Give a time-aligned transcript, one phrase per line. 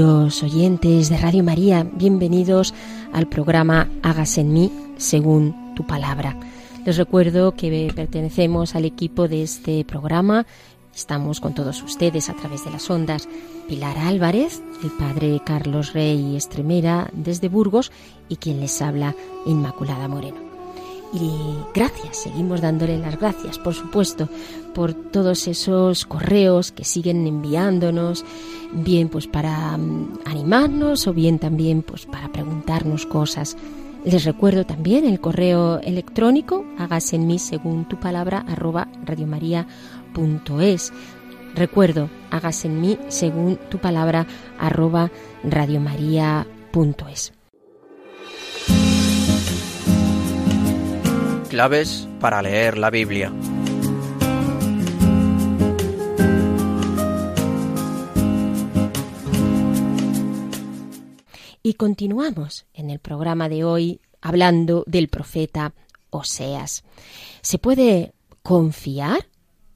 [0.00, 2.72] Oyentes de Radio María, bienvenidos
[3.12, 6.36] al programa Hágase en mí según tu palabra.
[6.84, 10.46] Les recuerdo que pertenecemos al equipo de este programa.
[10.94, 13.28] Estamos con todos ustedes a través de las ondas.
[13.66, 17.90] Pilar Álvarez, el padre Carlos Rey Estremera desde Burgos
[18.28, 20.47] y quien les habla, Inmaculada Moreno.
[21.12, 21.30] Y
[21.74, 24.28] gracias, seguimos dándole las gracias, por supuesto,
[24.74, 28.24] por todos esos correos que siguen enviándonos,
[28.72, 33.56] bien pues para mm, animarnos o bien también pues para preguntarnos cosas.
[34.04, 40.92] Les recuerdo también el correo electrónico, hágase en mí según tu palabra, arroba radiomaria.es.
[41.54, 44.26] Recuerdo, hágase en mí según tu palabra,
[44.58, 45.10] arroba
[45.42, 47.37] radiomaria.es.
[52.20, 53.32] Para leer la Biblia.
[61.64, 65.74] Y continuamos en el programa de hoy hablando del profeta
[66.10, 66.84] Oseas.
[67.42, 68.12] ¿Se puede
[68.44, 69.26] confiar?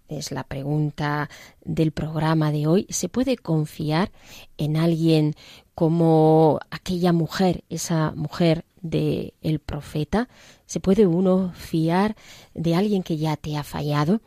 [0.08, 1.28] Es la pregunta
[1.64, 2.86] del programa de hoy.
[2.90, 4.12] ¿Se puede confiar
[4.56, 5.34] en alguien
[5.74, 10.28] como aquella mujer, esa mujer del el profeta?
[10.66, 12.16] ¿Se puede uno fiar
[12.54, 14.20] de alguien que ya te ha fallado?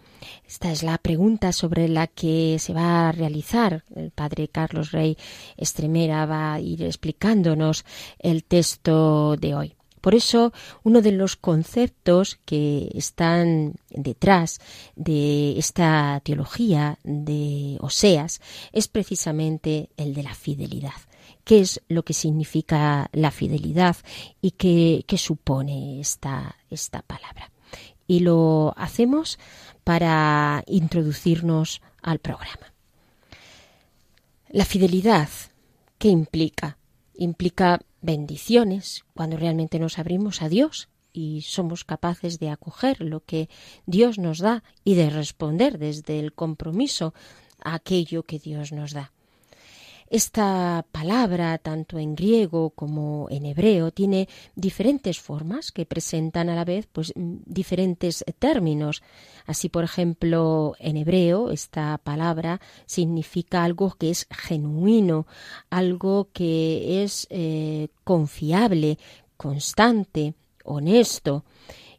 [0.47, 3.83] Esta es la pregunta sobre la que se va a realizar.
[3.95, 5.17] El padre Carlos Rey
[5.57, 7.85] Estremera va a ir explicándonos
[8.19, 9.75] el texto de hoy.
[10.05, 14.59] Por eso, uno de los conceptos que están detrás
[14.95, 18.39] de esta teología de Oseas
[18.71, 20.93] es precisamente el de la fidelidad.
[21.45, 23.95] ¿Qué es lo que significa la fidelidad
[24.41, 27.51] y qué, supone esta, esta palabra?
[28.07, 29.37] Y lo hacemos
[29.83, 32.73] para introducirnos al programa.
[34.49, 35.29] La fidelidad,
[35.99, 36.79] ¿qué implica?
[37.13, 43.49] Implica bendiciones cuando realmente nos abrimos a Dios y somos capaces de acoger lo que
[43.85, 47.13] Dios nos da y de responder desde el compromiso
[47.63, 49.11] a aquello que Dios nos da.
[50.07, 56.63] Esta palabra, tanto en griego como en hebreo, tiene diferentes formas que presentan a la
[56.63, 59.01] vez pues, diferentes términos.
[59.47, 65.25] Así, por ejemplo, en hebreo esta palabra significa algo que es genuino,
[65.71, 68.99] algo que es eh, confiable,
[69.37, 71.45] constante, honesto.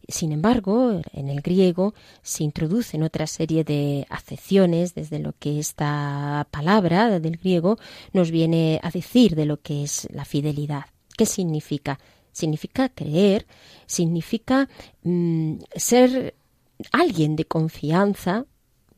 [0.08, 6.46] Sin embargo, en el griego se introducen otra serie de acepciones desde lo que esta
[6.52, 7.78] palabra del griego
[8.12, 10.84] nos viene a decir de lo que es la fidelidad.
[11.16, 11.98] ¿Qué significa?
[12.30, 13.46] Significa creer,
[13.86, 14.68] significa
[15.02, 16.36] mm, ser
[16.92, 18.44] alguien de confianza,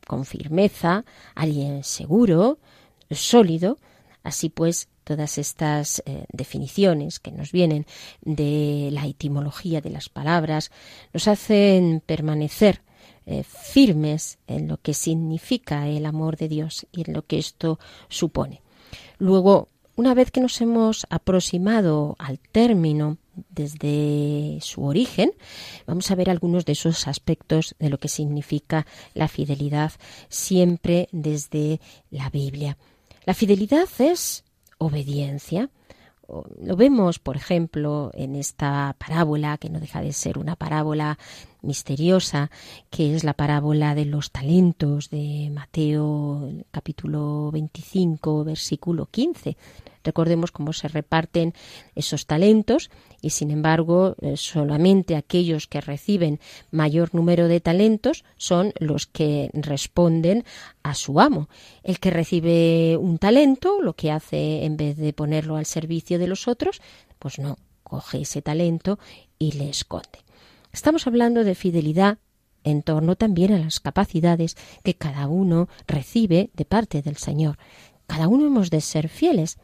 [0.05, 2.59] con firmeza, alguien seguro,
[3.09, 3.79] sólido.
[4.23, 7.87] Así pues, todas estas eh, definiciones que nos vienen
[8.21, 10.69] de la etimología de las palabras
[11.13, 12.83] nos hacen permanecer
[13.25, 17.79] eh, firmes en lo que significa el amor de Dios y en lo que esto
[18.07, 18.61] supone.
[19.17, 23.17] Luego, una vez que nos hemos aproximado al término
[23.49, 25.31] desde su origen,
[25.87, 28.85] vamos a ver algunos de esos aspectos de lo que significa
[29.15, 29.91] la fidelidad
[30.27, 32.77] siempre desde la Biblia.
[33.25, 34.43] La fidelidad es
[34.79, 35.69] obediencia.
[36.61, 41.17] Lo vemos, por ejemplo, en esta parábola, que no deja de ser una parábola
[41.61, 42.51] misteriosa,
[42.91, 49.57] que es la parábola de los talentos de Mateo capítulo 25, versículo 15.
[50.09, 51.53] Recordemos cómo se reparten
[51.93, 52.89] esos talentos
[53.21, 56.39] y sin embargo eh, solamente aquellos que reciben
[56.71, 60.45] mayor número de talentos son los que responden
[60.81, 61.47] a su amo.
[61.83, 66.25] El que recibe un talento lo que hace en vez de ponerlo al servicio de
[66.25, 66.81] los otros,
[67.19, 68.97] pues no, coge ese talento
[69.37, 70.25] y le esconde.
[70.73, 72.17] Estamos hablando de fidelidad
[72.63, 77.59] en torno también a las capacidades que cada uno recibe de parte del Señor.
[78.09, 79.59] Cada uno hemos de ser fieles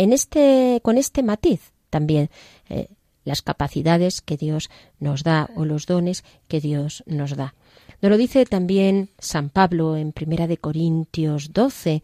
[0.00, 2.30] en este, con este matiz también
[2.70, 2.88] eh,
[3.24, 7.54] las capacidades que Dios nos da o los dones que Dios nos da.
[8.00, 12.02] Nos lo dice también San Pablo en Primera de Corintios 12.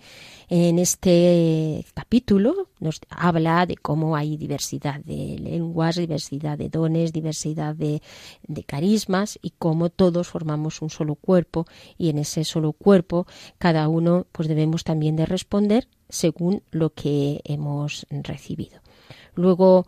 [0.50, 7.74] En este capítulo nos habla de cómo hay diversidad de lenguas, diversidad de dones, diversidad
[7.74, 8.02] de,
[8.46, 11.64] de carismas y cómo todos formamos un solo cuerpo
[11.96, 13.26] y en ese solo cuerpo
[13.56, 18.80] cada uno pues debemos también de responder según lo que hemos recibido.
[19.34, 19.86] Luego,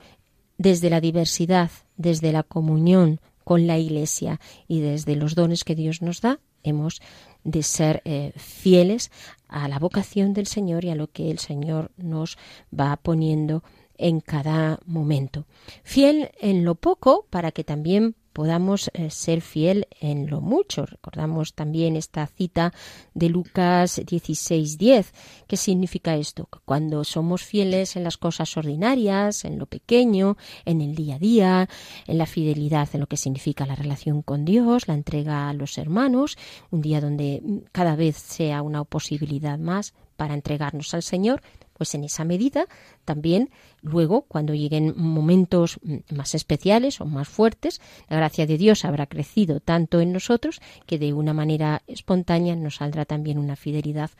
[0.56, 6.02] desde la diversidad, desde la comunión con la Iglesia y desde los dones que Dios
[6.02, 7.00] nos da, hemos
[7.44, 9.10] de ser eh, fieles
[9.48, 12.36] a la vocación del Señor y a lo que el Señor nos
[12.78, 13.62] va poniendo
[13.96, 15.46] en cada momento.
[15.82, 20.86] Fiel en lo poco para que también podamos eh, ser fiel en lo mucho.
[20.86, 22.72] Recordamos también esta cita
[23.14, 25.12] de Lucas 16:10.
[25.46, 26.46] ¿Qué significa esto?
[26.46, 31.18] Que cuando somos fieles en las cosas ordinarias, en lo pequeño, en el día a
[31.18, 31.68] día,
[32.06, 35.78] en la fidelidad en lo que significa la relación con Dios, la entrega a los
[35.78, 36.36] hermanos,
[36.70, 37.42] un día donde
[37.72, 41.42] cada vez sea una posibilidad más para entregarnos al Señor,
[41.74, 42.66] pues en esa medida
[43.04, 43.50] también
[43.82, 45.78] luego, cuando lleguen momentos
[46.10, 50.98] más especiales o más fuertes, la gracia de Dios habrá crecido tanto en nosotros que
[50.98, 54.10] de una manera espontánea nos saldrá también una fidelidad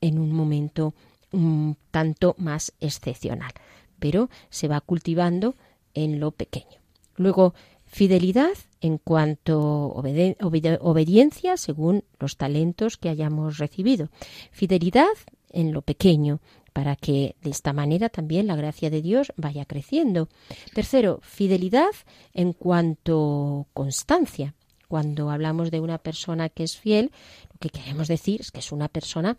[0.00, 0.94] en un momento
[1.32, 3.52] un tanto más excepcional.
[3.98, 5.54] Pero se va cultivando
[5.94, 6.80] en lo pequeño.
[7.16, 7.54] Luego,
[7.86, 14.08] fidelidad en cuanto obediencia según los talentos que hayamos recibido.
[14.50, 15.14] Fidelidad
[15.50, 16.40] en lo pequeño,
[16.74, 20.28] para que de esta manera también la gracia de Dios vaya creciendo.
[20.74, 21.92] Tercero, fidelidad
[22.34, 24.54] en cuanto constancia.
[24.88, 27.12] Cuando hablamos de una persona que es fiel,
[27.52, 29.38] lo que queremos decir es que es una persona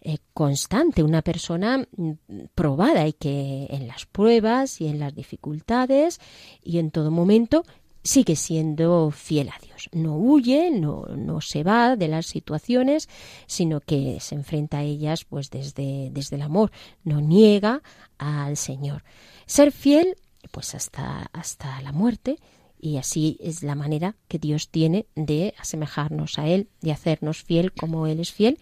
[0.00, 2.12] eh, constante, una persona mm,
[2.54, 6.20] probada y que en las pruebas y en las dificultades
[6.62, 7.64] y en todo momento
[8.02, 9.88] sigue siendo fiel a Dios.
[9.92, 13.08] No huye, no, no se va de las situaciones,
[13.46, 16.70] sino que se enfrenta a ellas pues desde, desde el amor,
[17.04, 17.82] no niega
[18.18, 19.04] al Señor.
[19.46, 20.16] Ser fiel
[20.50, 22.38] pues hasta, hasta la muerte
[22.80, 27.72] y así es la manera que Dios tiene de asemejarnos a Él, de hacernos fiel
[27.72, 28.58] como Él es fiel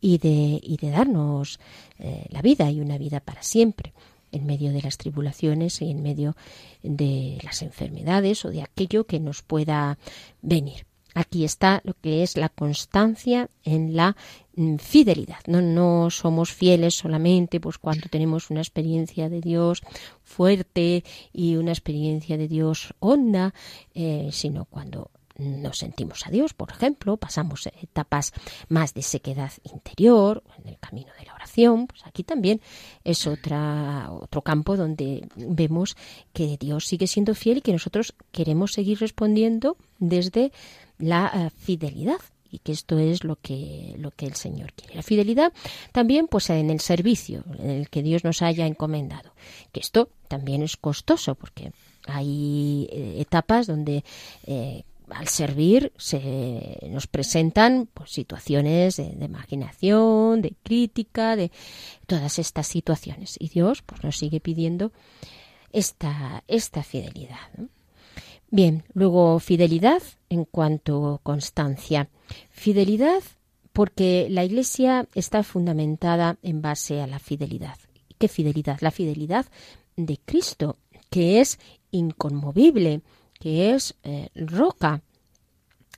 [0.00, 1.58] y de, y de darnos
[1.98, 3.92] eh, la vida y una vida para siempre
[4.36, 6.36] en medio de las tribulaciones y en medio
[6.82, 9.98] de las enfermedades o de aquello que nos pueda
[10.42, 10.86] venir.
[11.14, 14.16] Aquí está lo que es la constancia en la
[14.54, 15.38] mm, fidelidad.
[15.46, 19.82] No, no somos fieles solamente pues cuando tenemos una experiencia de Dios
[20.22, 23.54] fuerte y una experiencia de Dios honda,
[23.94, 28.32] eh, sino cuando nos sentimos a Dios, por ejemplo, pasamos etapas
[28.68, 32.60] más de sequedad interior, en el camino de la oración, pues aquí también
[33.04, 35.96] es otra, otro campo donde vemos
[36.32, 40.52] que Dios sigue siendo fiel y que nosotros queremos seguir respondiendo desde
[40.98, 44.94] la eh, fidelidad y que esto es lo que lo que el Señor quiere.
[44.94, 45.52] La fidelidad
[45.92, 49.32] también pues en el servicio en el que Dios nos haya encomendado,
[49.72, 51.72] que esto también es costoso porque
[52.06, 54.04] hay eh, etapas donde
[54.46, 61.50] eh, al servir se nos presentan pues, situaciones de, imaginación, de crítica, de
[62.06, 63.36] todas estas situaciones.
[63.38, 64.92] Y Dios pues, nos sigue pidiendo
[65.72, 67.48] esta, esta fidelidad.
[68.50, 72.08] Bien, luego fidelidad en cuanto constancia.
[72.50, 73.22] Fidelidad
[73.72, 77.76] porque la Iglesia está fundamentada en base a la fidelidad.
[78.18, 78.78] ¿Qué fidelidad?
[78.80, 79.44] La fidelidad
[79.96, 80.78] de Cristo,
[81.10, 81.58] que es
[81.90, 83.02] inconmovible,
[83.38, 85.02] que es eh, roca.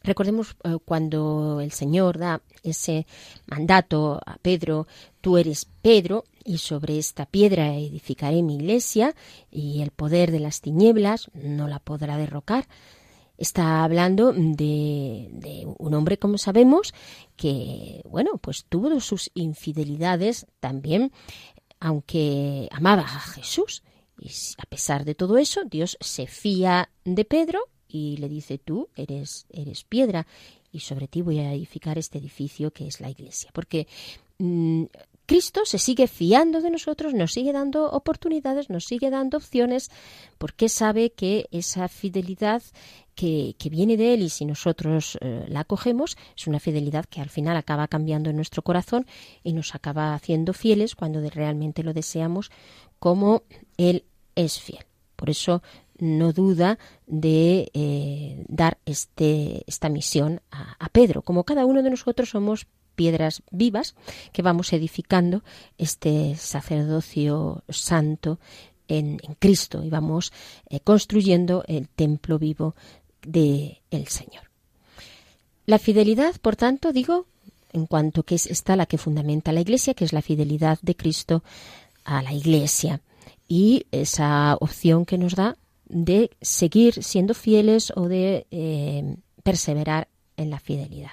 [0.02, 3.06] Recordemos eh, cuando el Señor da ese
[3.46, 4.86] mandato a Pedro,
[5.20, 9.14] tú eres Pedro y sobre esta piedra edificaré mi iglesia
[9.50, 12.66] y el poder de las tinieblas no la podrá derrocar.
[13.36, 16.92] Está hablando de, de, un hombre, como sabemos,
[17.36, 21.12] que, bueno, pues tuvo sus infidelidades también,
[21.78, 23.84] aunque amaba a Jesús.
[24.20, 28.88] Y a pesar de todo eso, Dios se fía de Pedro y le dice tú
[28.94, 30.26] eres, eres piedra
[30.72, 33.50] y sobre ti voy a edificar este edificio que es la iglesia.
[33.52, 33.86] Porque
[34.38, 34.84] mm,
[35.28, 39.90] Cristo se sigue fiando de nosotros, nos sigue dando oportunidades, nos sigue dando opciones,
[40.38, 42.62] porque sabe que esa fidelidad
[43.14, 47.28] que, viene de Él y si nosotros eh, la acogemos, es una fidelidad que al
[47.28, 49.06] final acaba cambiando en nuestro corazón
[49.42, 52.50] y nos acaba haciendo fieles cuando realmente lo deseamos,
[52.98, 53.42] como
[53.76, 54.84] Él es fiel.
[55.16, 55.62] Por eso
[55.98, 61.22] no duda de eh, dar este, esta misión a, Pedro.
[61.22, 63.94] Como cada uno de nosotros somos piedras vivas
[64.32, 65.44] que vamos edificando
[65.76, 68.38] este sacerdocio santo
[68.88, 70.32] en, Cristo y vamos
[70.68, 72.74] eh, construyendo el templo vivo
[73.22, 74.44] del el Señor.
[75.66, 77.26] La fidelidad, por tanto, digo,
[77.72, 80.96] en cuanto que es esta la que fundamenta la Iglesia, que es la fidelidad de
[80.96, 81.42] Cristo
[82.08, 83.02] a la Iglesia
[83.46, 90.48] y esa opción que nos da de seguir siendo fieles o de eh, perseverar en
[90.50, 91.12] la fidelidad.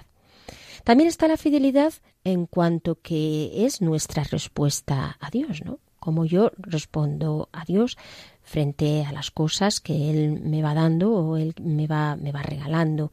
[0.85, 5.79] También está la fidelidad en cuanto que es nuestra respuesta a Dios, ¿no?
[5.99, 7.97] Como yo respondo a Dios
[8.43, 12.43] frente a las cosas que Él me va dando o Él me va, me va
[12.43, 13.11] regalando.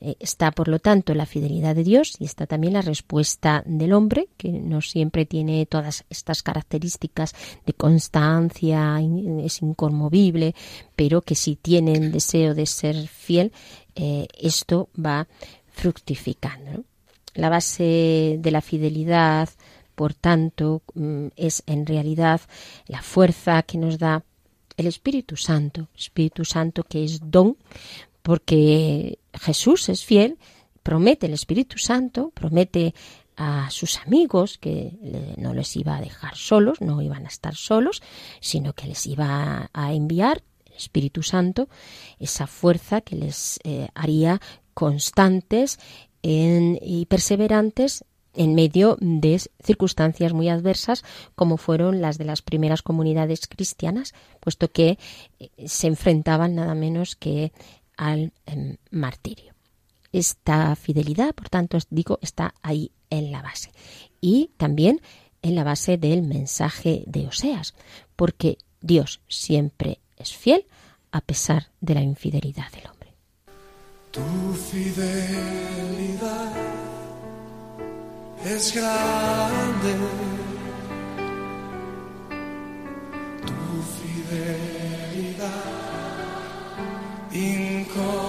[0.00, 3.92] Eh, está, por lo tanto, la fidelidad de Dios y está también la respuesta del
[3.92, 7.34] hombre, que no siempre tiene todas estas características
[7.66, 9.00] de constancia,
[9.42, 10.54] es inconmovible,
[10.94, 13.52] pero que si tiene el deseo de ser fiel,
[13.94, 15.26] eh, esto va
[15.72, 16.84] fructificando.
[17.34, 19.48] La base de la fidelidad,
[19.94, 22.40] por tanto, mm, es en realidad
[22.86, 24.22] la fuerza que nos da
[24.76, 27.56] el Espíritu Santo, Espíritu Santo que es don,
[28.22, 30.38] porque Jesús es fiel,
[30.82, 32.94] promete el Espíritu Santo, promete
[33.36, 34.98] a sus amigos que
[35.36, 38.02] no les iba a dejar solos, no iban a estar solos,
[38.40, 41.68] sino que les iba a enviar el Espíritu Santo,
[42.18, 44.40] esa fuerza que les eh, haría
[44.74, 45.78] constantes
[46.20, 48.04] y perseverantes
[48.34, 51.04] en medio de circunstancias muy adversas
[51.34, 54.98] como fueron las de las primeras comunidades cristianas, puesto que
[55.38, 57.52] eh, se enfrentaban nada menos que
[57.98, 59.52] al em, martirio.
[60.10, 63.70] Esta fidelidad, por tanto, digo, está ahí en la base.
[64.22, 65.02] Y también
[65.42, 67.74] en la base del mensaje de Oseas,
[68.16, 70.64] porque Dios siempre es fiel
[71.12, 73.12] a pesar de la infidelidad del hombre.
[74.10, 76.52] Tu fidelidad
[78.44, 79.94] es grande.
[83.46, 85.78] Tu fidelidad
[87.88, 88.27] incomparable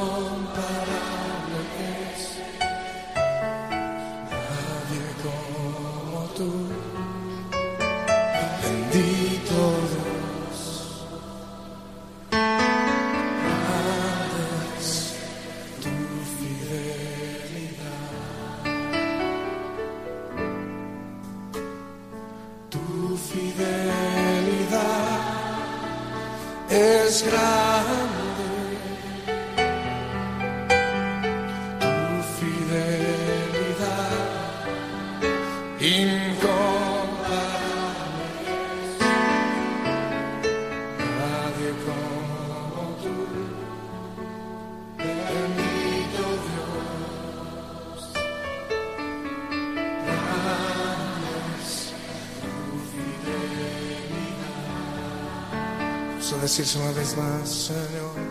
[56.50, 58.29] decirse una vez más, Señor.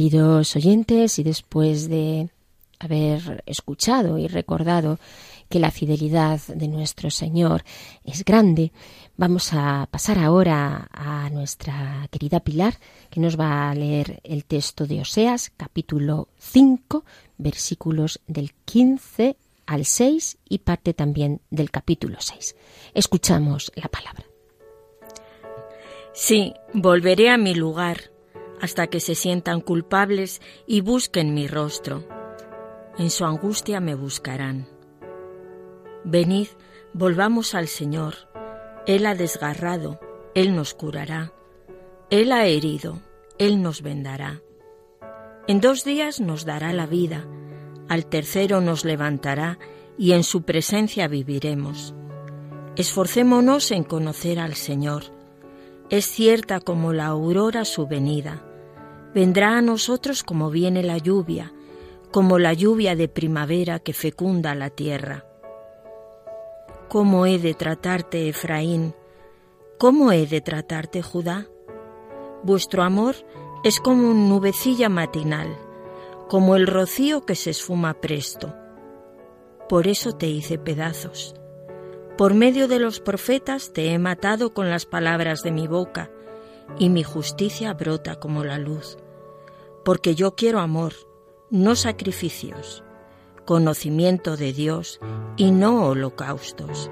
[0.00, 2.30] Queridos oyentes, y después de
[2.78, 4.98] haber escuchado y recordado
[5.50, 7.64] que la fidelidad de nuestro Señor
[8.02, 8.72] es grande,
[9.18, 12.78] vamos a pasar ahora a nuestra querida Pilar,
[13.10, 17.04] que nos va a leer el texto de Oseas, capítulo 5,
[17.36, 22.56] versículos del 15 al 6 y parte también del capítulo 6.
[22.94, 24.24] Escuchamos la palabra.
[26.14, 28.09] Sí, volveré a mi lugar
[28.60, 32.04] hasta que se sientan culpables y busquen mi rostro.
[32.98, 34.68] En su angustia me buscarán.
[36.04, 36.48] Venid,
[36.92, 38.14] volvamos al Señor.
[38.86, 40.00] Él ha desgarrado,
[40.34, 41.32] Él nos curará.
[42.10, 43.00] Él ha herido,
[43.38, 44.42] Él nos vendará.
[45.46, 47.26] En dos días nos dará la vida,
[47.88, 49.58] al tercero nos levantará
[49.98, 51.94] y en su presencia viviremos.
[52.76, 55.04] Esforcémonos en conocer al Señor.
[55.90, 58.44] Es cierta como la aurora su venida.
[59.14, 61.52] Vendrá a nosotros como viene la lluvia,
[62.12, 65.24] como la lluvia de primavera que fecunda la tierra.
[66.88, 68.94] ¿Cómo he de tratarte, Efraín?
[69.78, 71.46] ¿Cómo he de tratarte, Judá?
[72.42, 73.16] Vuestro amor
[73.64, 75.56] es como una nubecilla matinal,
[76.28, 78.54] como el rocío que se esfuma presto.
[79.68, 81.34] Por eso te hice pedazos.
[82.16, 86.10] Por medio de los profetas te he matado con las palabras de mi boca,
[86.78, 88.98] y mi justicia brota como la luz.
[89.84, 90.94] Porque yo quiero amor,
[91.50, 92.84] no sacrificios
[93.50, 95.00] conocimiento de Dios
[95.36, 96.88] y no holocaustos.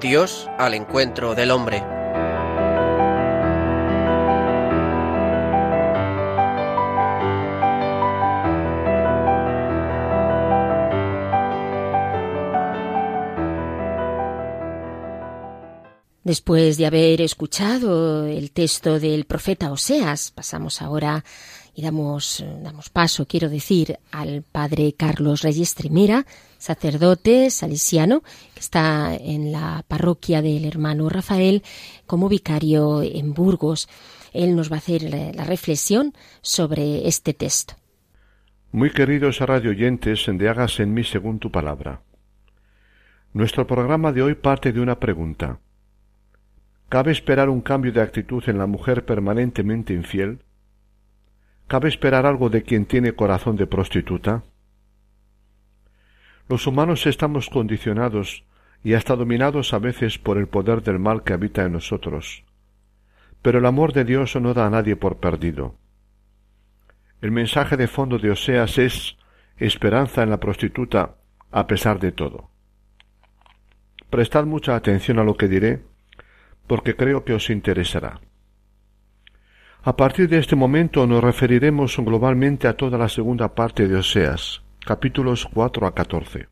[0.00, 1.95] Dios al encuentro del hombre.
[16.26, 21.22] Después de haber escuchado el texto del profeta Oseas, pasamos ahora
[21.72, 26.26] y damos, damos paso, quiero decir, al padre Carlos Reyes Tremera,
[26.58, 28.22] sacerdote salesiano,
[28.54, 31.62] que está en la parroquia del hermano Rafael
[32.08, 33.88] como vicario en Burgos.
[34.32, 36.12] Él nos va a hacer la reflexión
[36.42, 37.74] sobre este texto.
[38.72, 42.02] Muy queridos radio oyentes, Hágase en mí según tu palabra.
[43.32, 45.60] Nuestro programa de hoy parte de una pregunta.
[46.88, 50.44] ¿Cabe esperar un cambio de actitud en la mujer permanentemente infiel?
[51.66, 54.44] ¿Cabe esperar algo de quien tiene corazón de prostituta?
[56.48, 58.44] Los humanos estamos condicionados
[58.84, 62.44] y hasta dominados a veces por el poder del mal que habita en nosotros.
[63.42, 65.74] Pero el amor de Dios no da a nadie por perdido.
[67.20, 69.16] El mensaje de fondo de Oseas es
[69.56, 71.16] esperanza en la prostituta
[71.50, 72.48] a pesar de todo.
[74.08, 75.95] Prestad mucha atención a lo que diré
[76.66, 78.20] porque creo que os interesará.
[79.82, 84.62] A partir de este momento nos referiremos globalmente a toda la segunda parte de Oseas,
[84.84, 86.48] capítulos 4 a 14.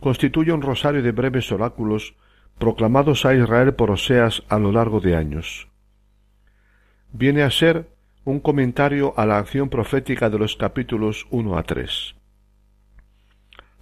[0.00, 2.14] Constituye un rosario de breves oráculos
[2.58, 5.68] proclamados a Israel por Oseas a lo largo de años.
[7.12, 7.88] Viene a ser
[8.24, 12.14] un comentario a la acción profética de los capítulos 1 a 3.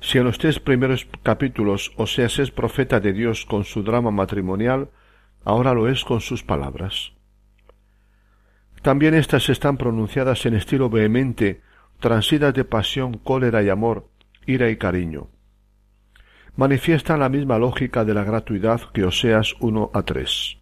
[0.00, 4.90] Si en los tres primeros capítulos Oseas es profeta de Dios con su drama matrimonial,
[5.44, 7.12] ahora lo es con sus palabras.
[8.82, 11.62] También éstas están pronunciadas en estilo vehemente,
[11.98, 14.08] transidas de pasión, cólera y amor,
[14.46, 15.28] ira y cariño.
[16.54, 20.58] Manifiestan la misma lógica de la gratuidad que Oseas 1 a 3.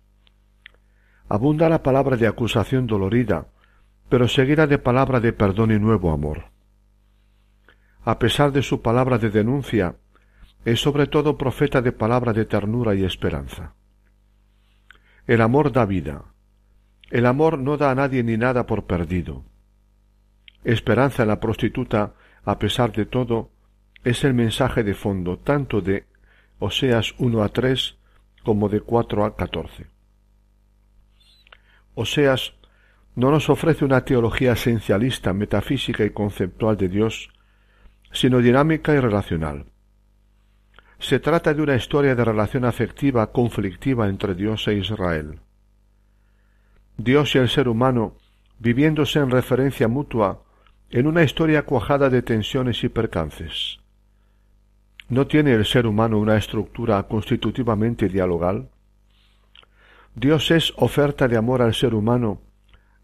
[1.29, 3.49] Abunda la palabra de acusación dolorida,
[4.09, 6.56] pero seguida de palabra de perdón y nuevo amor
[8.07, 9.97] a pesar de su palabra de denuncia,
[10.65, 13.75] es sobre todo profeta de palabra de ternura y esperanza.
[15.27, 16.23] El amor da vida.
[17.11, 19.45] El amor no da a nadie ni nada por perdido.
[20.63, 22.15] Esperanza en la prostituta,
[22.45, 23.51] a pesar de todo,
[24.05, 26.07] es el mensaje de fondo tanto de
[26.61, 27.99] Oseas 1 a 3
[28.45, 29.87] como de 4 a 14.
[31.97, 32.55] Oseas
[33.17, 37.31] no nos ofrece una teología esencialista, metafísica y conceptual de Dios,
[38.17, 39.67] sino dinámica y relacional.
[40.99, 45.41] Se trata de una historia de relación afectiva conflictiva entre Dios e Israel.
[46.97, 48.17] Dios y el ser humano
[48.59, 50.43] viviéndose en referencia mutua
[50.89, 53.81] en una historia cuajada de tensiones y percances.
[55.11, 58.71] ¿No tiene el ser humano una estructura constitutivamente dialogal?
[60.15, 62.41] Dios es oferta de amor al ser humano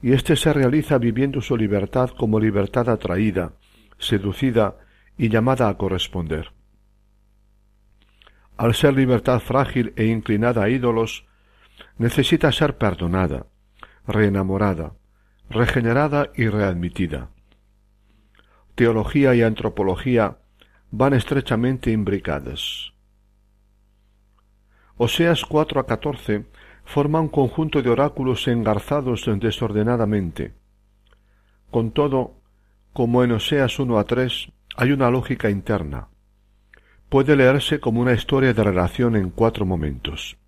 [0.00, 3.52] y éste se realiza viviendo su libertad como libertad atraída,
[3.98, 4.76] seducida
[5.16, 6.52] y llamada a corresponder.
[8.56, 11.26] Al ser libertad frágil e inclinada a ídolos,
[11.98, 13.46] necesita ser perdonada,
[14.06, 14.94] reenamorada,
[15.50, 17.30] regenerada y readmitida.
[18.74, 20.38] Teología y antropología
[20.90, 22.92] van estrechamente imbricadas.
[24.96, 26.46] Oseas 4 a 14
[26.84, 30.54] forma un conjunto de oráculos engarzados desordenadamente.
[31.70, 32.34] Con todo,
[32.92, 36.08] como en Oseas 1 a 3, hay una lógica interna.
[37.08, 40.38] Puede leerse como una historia de relación en cuatro momentos.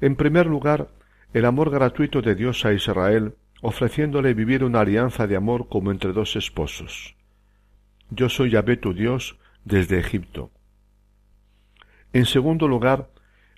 [0.00, 0.88] En primer lugar,
[1.32, 6.12] el amor gratuito de Dios a Israel, ofreciéndole vivir una alianza de amor como entre
[6.12, 7.16] dos esposos.
[8.10, 10.50] Yo soy Yahvé tu Dios desde Egipto.
[12.12, 13.10] En segundo lugar,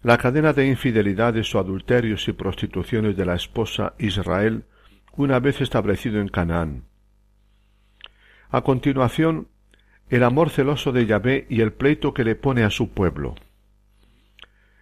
[0.02, 4.64] la cadena de infidelidades o adulterios y prostituciones de la esposa Israel
[5.12, 6.89] una vez establecido en Canaán.
[8.52, 9.48] A continuación,
[10.08, 13.36] el amor celoso de Yahvé y el pleito que le pone a su pueblo.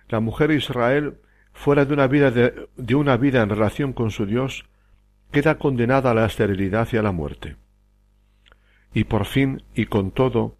[0.08, 1.18] La mujer Israel,
[1.52, 4.64] fuera de una vida, de, una vida en relación con su Dios,
[5.32, 7.56] queda condenada a la esterilidad y a la muerte.
[8.94, 10.56] Y por fin, y con todo,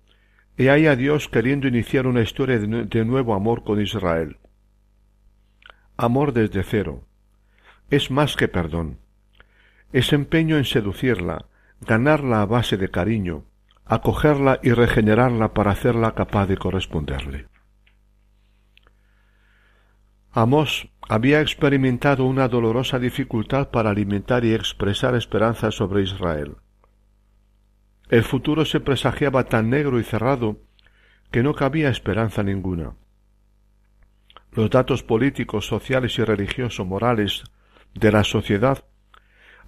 [0.59, 4.37] he ahí a Dios queriendo iniciar una historia de nuevo amor con Israel.
[5.97, 7.05] Amor desde cero.
[7.91, 8.99] Es más que perdón.
[9.95, 11.47] Es empeño en seducirla,
[11.81, 13.45] ganarla a base de cariño,
[13.85, 17.47] acogerla y regenerarla para hacerla capaz de corresponderle.
[20.31, 26.57] Amós había experimentado una dolorosa dificultad para alimentar y expresar esperanza sobre Israel.
[28.11, 30.59] El futuro se presagiaba tan negro y cerrado
[31.31, 32.95] que no cabía esperanza ninguna.
[34.53, 37.45] Los datos políticos, sociales y religiosos morales
[37.95, 38.85] de la sociedad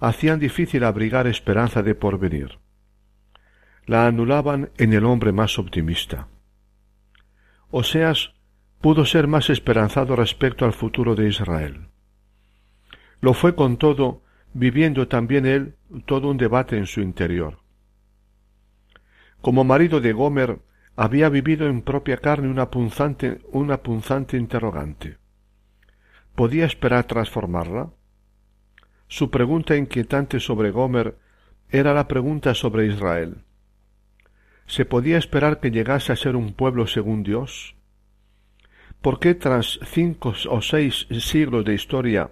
[0.01, 2.59] hacían difícil abrigar esperanza de porvenir.
[3.85, 6.27] La anulaban en el hombre más optimista.
[7.69, 8.33] Oseas
[8.81, 11.87] pudo ser más esperanzado respecto al futuro de Israel.
[13.21, 17.59] Lo fue con todo, viviendo también él todo un debate en su interior.
[19.39, 20.59] Como marido de Gomer,
[20.95, 25.17] había vivido en propia carne una punzante, una punzante interrogante.
[26.33, 27.91] ¿Podía esperar transformarla?
[29.11, 31.17] Su pregunta inquietante sobre Gomer
[31.69, 33.43] era la pregunta sobre Israel.
[34.67, 37.75] ¿Se podía esperar que llegase a ser un pueblo según Dios?
[39.01, 42.31] ¿Por qué tras cinco o seis siglos de historia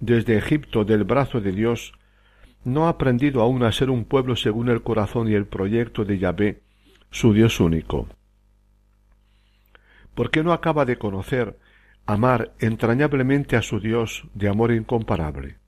[0.00, 1.92] desde Egipto del brazo de Dios
[2.64, 6.18] no ha aprendido aún a ser un pueblo según el corazón y el proyecto de
[6.18, 6.62] Yahvé,
[7.10, 8.08] su Dios único?
[10.14, 11.58] ¿Por qué no acaba de conocer,
[12.06, 15.58] amar entrañablemente a su Dios de amor incomparable?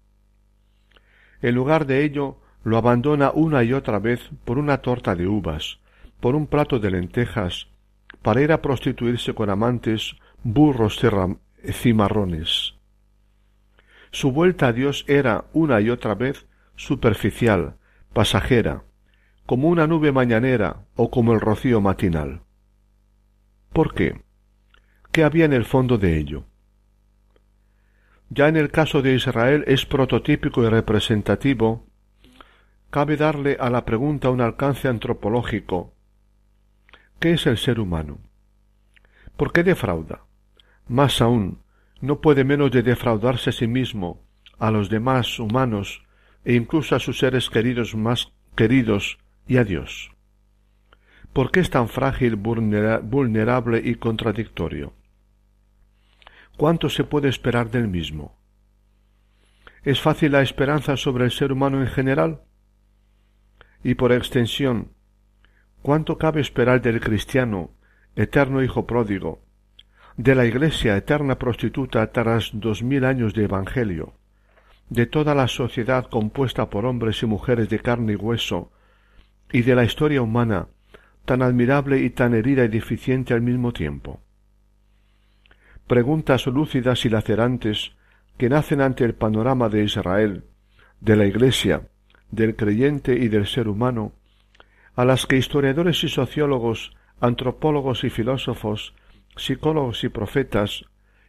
[1.42, 5.79] En lugar de ello, lo abandona una y otra vez por una torta de uvas,
[6.20, 7.68] por un plato de lentejas,
[8.22, 11.01] para ir a prostituirse con amantes, burros
[11.72, 12.75] cimarrones.
[14.11, 17.77] Su vuelta a Dios era una y otra vez superficial,
[18.12, 18.83] pasajera,
[19.46, 22.42] como una nube mañanera o como el rocío matinal.
[23.72, 24.22] ¿Por qué?
[25.12, 26.44] ¿Qué había en el fondo de ello?
[28.29, 31.87] Ya en el caso de Israel es prototípico y representativo,
[32.91, 35.93] cabe darle a la pregunta un alcance antropológico.
[37.21, 38.19] ¿Qué es el ser humano?
[39.37, 40.25] ¿Por qué defrauda?
[40.89, 41.62] Más aún,
[42.01, 44.23] no puede menos de defraudarse a sí mismo,
[44.59, 46.05] a los demás humanos
[46.45, 50.12] e incluso a sus seres queridos más queridos y a Dios.
[51.33, 54.95] ¿Por qué es tan frágil, vulnerable y contradictorio?
[56.57, 58.35] ¿Cuánto se puede esperar del mismo?
[59.83, 62.40] ¿Es fácil la esperanza sobre el ser humano en general?
[63.85, 64.92] Y por extensión,
[65.83, 67.73] ¿cuánto cabe esperar del cristiano,
[68.16, 69.42] eterno hijo pródigo,
[70.16, 74.14] de la Iglesia eterna prostituta tras dos mil años de Evangelio,
[74.88, 78.73] de toda la sociedad compuesta por hombres y mujeres de carne y hueso,
[79.53, 80.69] y de la historia humana,
[81.27, 84.23] tan admirable y tan herida y deficiente al mismo tiempo?
[85.87, 87.92] Preguntas lúcidas y lacerantes
[88.38, 90.44] que nacen ante el panorama de Israel,
[91.01, 91.88] de la Iglesia,
[92.31, 94.12] del creyente y del ser humano,
[94.94, 98.94] a las que historiadores y sociólogos, antropólogos y filósofos,
[99.37, 100.85] psicólogos y profetas,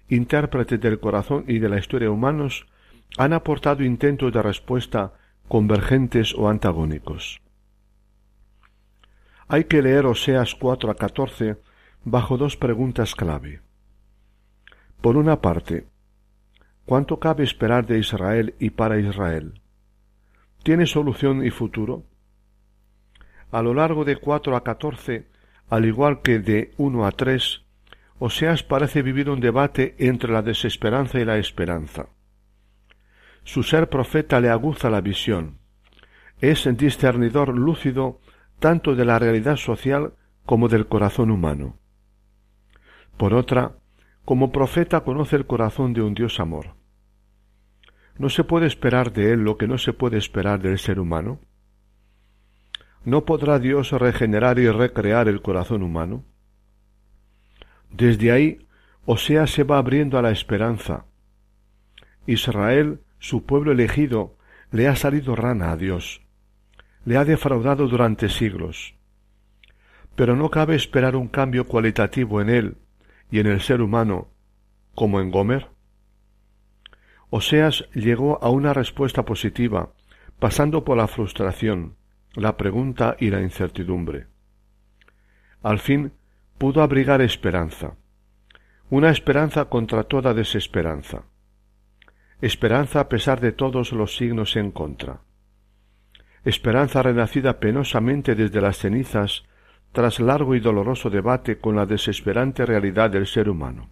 [0.09, 2.65] intérpretes del corazón y de la historia humanos,
[3.17, 5.13] han aportado intentos de respuesta
[5.47, 7.41] convergentes o antagónicos.
[9.47, 11.57] Hay que leer Oseas 4 a 14
[12.03, 13.61] bajo dos preguntas clave.
[15.01, 15.87] Por una parte,
[16.85, 19.61] ¿cuánto cabe esperar de Israel y para Israel?
[20.63, 22.03] ¿Tiene solución y futuro?
[23.51, 25.27] A lo largo de cuatro a catorce,
[25.69, 27.63] al igual que de uno a tres,
[28.19, 32.07] Oseas parece vivir un debate entre la desesperanza y la esperanza.
[33.43, 35.59] Su ser profeta le aguza la visión.
[36.41, 38.19] Es discernidor lúcido
[38.59, 40.13] tanto de la realidad social
[40.45, 41.77] como del corazón humano.
[43.17, 43.75] Por otra,
[44.27, 46.75] como profeta conoce el corazón de un Dios amor.
[48.17, 51.39] ¿No se puede esperar de él lo que no se puede esperar del ser humano?
[53.05, 56.25] ¿No podrá Dios regenerar y recrear el corazón humano?
[57.89, 58.67] Desde ahí,
[59.05, 61.05] Osea se va abriendo a la esperanza.
[62.25, 64.35] Israel, su pueblo elegido,
[64.71, 66.21] le ha salido rana a Dios.
[67.05, 68.93] Le ha defraudado durante siglos.
[70.17, 72.77] Pero no cabe esperar un cambio cualitativo en él
[73.31, 74.29] y en el ser humano,
[74.95, 75.67] como en Gomer.
[77.29, 79.91] Oseas llegó a una respuesta positiva,
[80.39, 81.95] pasando por la frustración,
[82.33, 84.27] la pregunta y la incertidumbre.
[85.61, 86.13] Al fin
[86.57, 87.95] pudo abrigar esperanza,
[88.89, 91.23] una esperanza contra toda desesperanza,
[92.41, 95.21] esperanza a pesar de todos los signos en contra,
[96.45, 99.43] esperanza renacida penosamente desde las cenizas
[99.97, 103.89] tras largo y doloroso debate con la desesperante realidad del ser humano.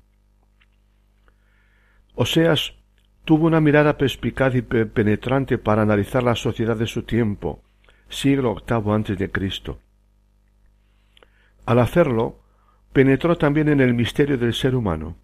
[2.13, 2.75] Oseas
[3.23, 7.63] tuvo una mirada perspicaz y penetrante para analizar la sociedad de su tiempo,
[8.07, 9.79] siglo VIII antes de Cristo.
[11.65, 12.39] Al hacerlo,
[12.93, 15.15] penetró también en el misterio del ser humano.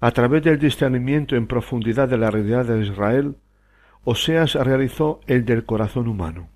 [0.00, 3.36] A través del discernimiento en profundidad de la realidad de Israel,
[4.02, 6.48] Oseas realizó el del corazón humano.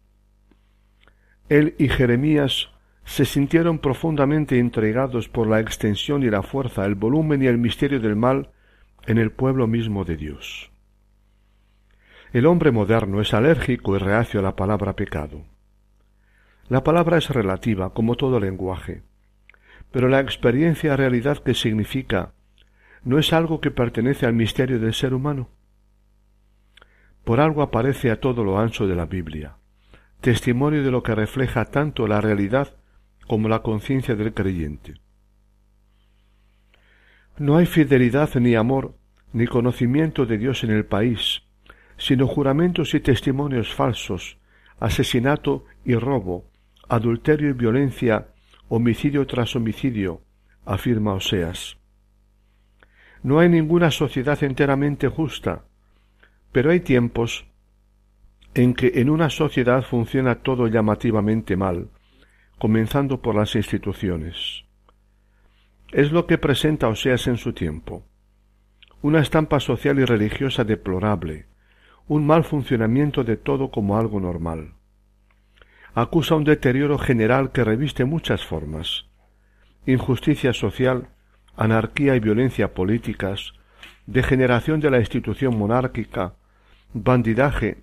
[1.48, 2.70] Él y Jeremías
[3.10, 7.98] se sintieron profundamente intrigados por la extensión y la fuerza, el volumen y el misterio
[7.98, 8.50] del mal
[9.04, 10.70] en el pueblo mismo de Dios.
[12.32, 15.42] El hombre moderno es alérgico y reacio a la palabra pecado.
[16.68, 19.02] La palabra es relativa, como todo lenguaje.
[19.90, 22.34] Pero la experiencia realidad que significa
[23.02, 25.48] no es algo que pertenece al misterio del ser humano.
[27.24, 29.56] Por algo aparece a todo lo ancho de la Biblia,
[30.20, 32.76] testimonio de lo que refleja tanto la realidad
[33.30, 34.94] como la conciencia del creyente.
[37.38, 38.96] No hay fidelidad ni amor
[39.32, 41.44] ni conocimiento de Dios en el país,
[41.96, 44.36] sino juramentos y testimonios falsos,
[44.80, 46.50] asesinato y robo,
[46.88, 48.26] adulterio y violencia
[48.68, 50.22] homicidio tras homicidio,
[50.64, 51.76] afirma Oseas.
[53.22, 55.62] No hay ninguna sociedad enteramente justa,
[56.50, 57.46] pero hay tiempos
[58.54, 61.90] en que en una sociedad funciona todo llamativamente mal,
[62.60, 64.64] comenzando por las instituciones.
[65.90, 68.04] Es lo que presenta Oseas en su tiempo.
[69.02, 71.46] Una estampa social y religiosa deplorable,
[72.06, 74.74] un mal funcionamiento de todo como algo normal
[75.94, 79.06] acusa un deterioro general que reviste muchas formas
[79.86, 81.08] injusticia social,
[81.56, 83.54] anarquía y violencia políticas,
[84.06, 86.34] degeneración de la institución monárquica,
[86.92, 87.78] bandidaje,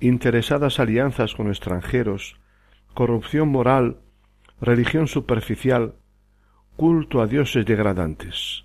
[0.00, 2.40] interesadas alianzas con extranjeros,
[2.94, 3.98] corrupción moral,
[4.60, 5.94] religión superficial,
[6.76, 8.64] culto a dioses degradantes.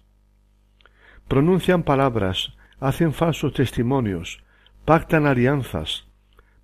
[1.27, 4.43] Pronuncian palabras, hacen falsos testimonios,
[4.85, 6.07] pactan alianzas,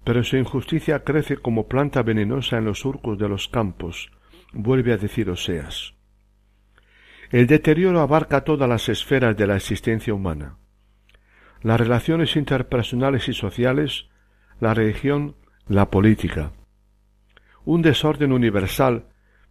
[0.03, 4.11] pero su injusticia crece como planta venenosa en los surcos de los campos,
[4.53, 5.93] vuelve a decir Oseas.
[7.31, 10.57] El deterioro abarca todas las esferas de la existencia humana.
[11.61, 14.07] Las relaciones interpersonales y sociales,
[14.59, 15.35] la religión,
[15.67, 16.51] la política.
[17.65, 19.07] Un desorden universal,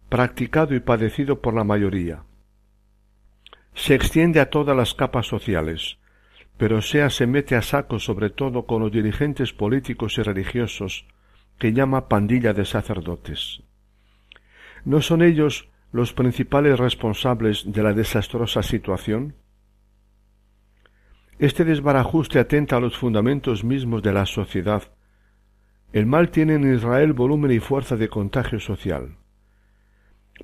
[0.09, 2.23] practicado y padecido por la mayoría.
[3.73, 5.97] Se extiende a todas las capas sociales,
[6.57, 11.05] pero sea se mete a saco sobre todo con los dirigentes políticos y religiosos
[11.57, 13.63] que llama pandilla de sacerdotes.
[14.85, 19.35] ¿No son ellos los principales responsables de la desastrosa situación?
[21.39, 24.83] Este desbarajuste atenta a los fundamentos mismos de la sociedad.
[25.91, 29.17] El mal tiene en Israel volumen y fuerza de contagio social.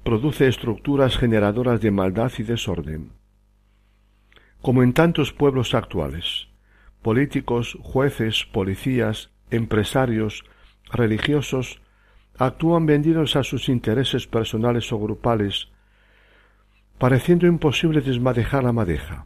[0.03, 3.21] Produce estructuras generadoras de maldad y desorden
[4.61, 6.47] como en tantos pueblos actuales.
[7.01, 10.43] Políticos, jueces, policías, empresarios,
[10.91, 11.81] religiosos,
[12.37, 15.69] actúan vendidos a sus intereses personales o grupales,
[16.99, 19.25] pareciendo imposible desmadejar la madeja.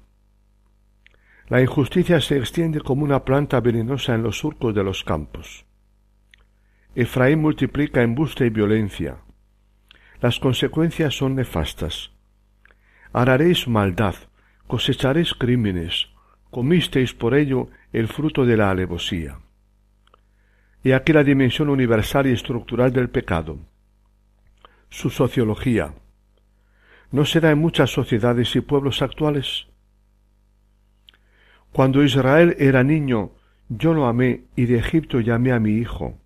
[1.50, 5.66] La injusticia se extiende como una planta venenosa en los surcos de los campos.
[6.96, 9.18] Efraín multiplica embuste y violencia.
[10.26, 12.10] Las consecuencias son nefastas.
[13.14, 14.16] Araréis maldad,
[14.66, 16.08] cosecharéis crímenes,
[16.50, 19.38] comisteis por ello el fruto de la alevosía.
[20.84, 23.60] Y aquí la dimensión universal y estructural del pecado.
[24.90, 25.94] Su sociología.
[27.12, 29.68] ¿No se da en muchas sociedades y pueblos actuales?
[31.72, 33.34] Cuando Israel era niño,
[33.70, 36.18] yo lo amé y de Egipto llamé a mi hijo.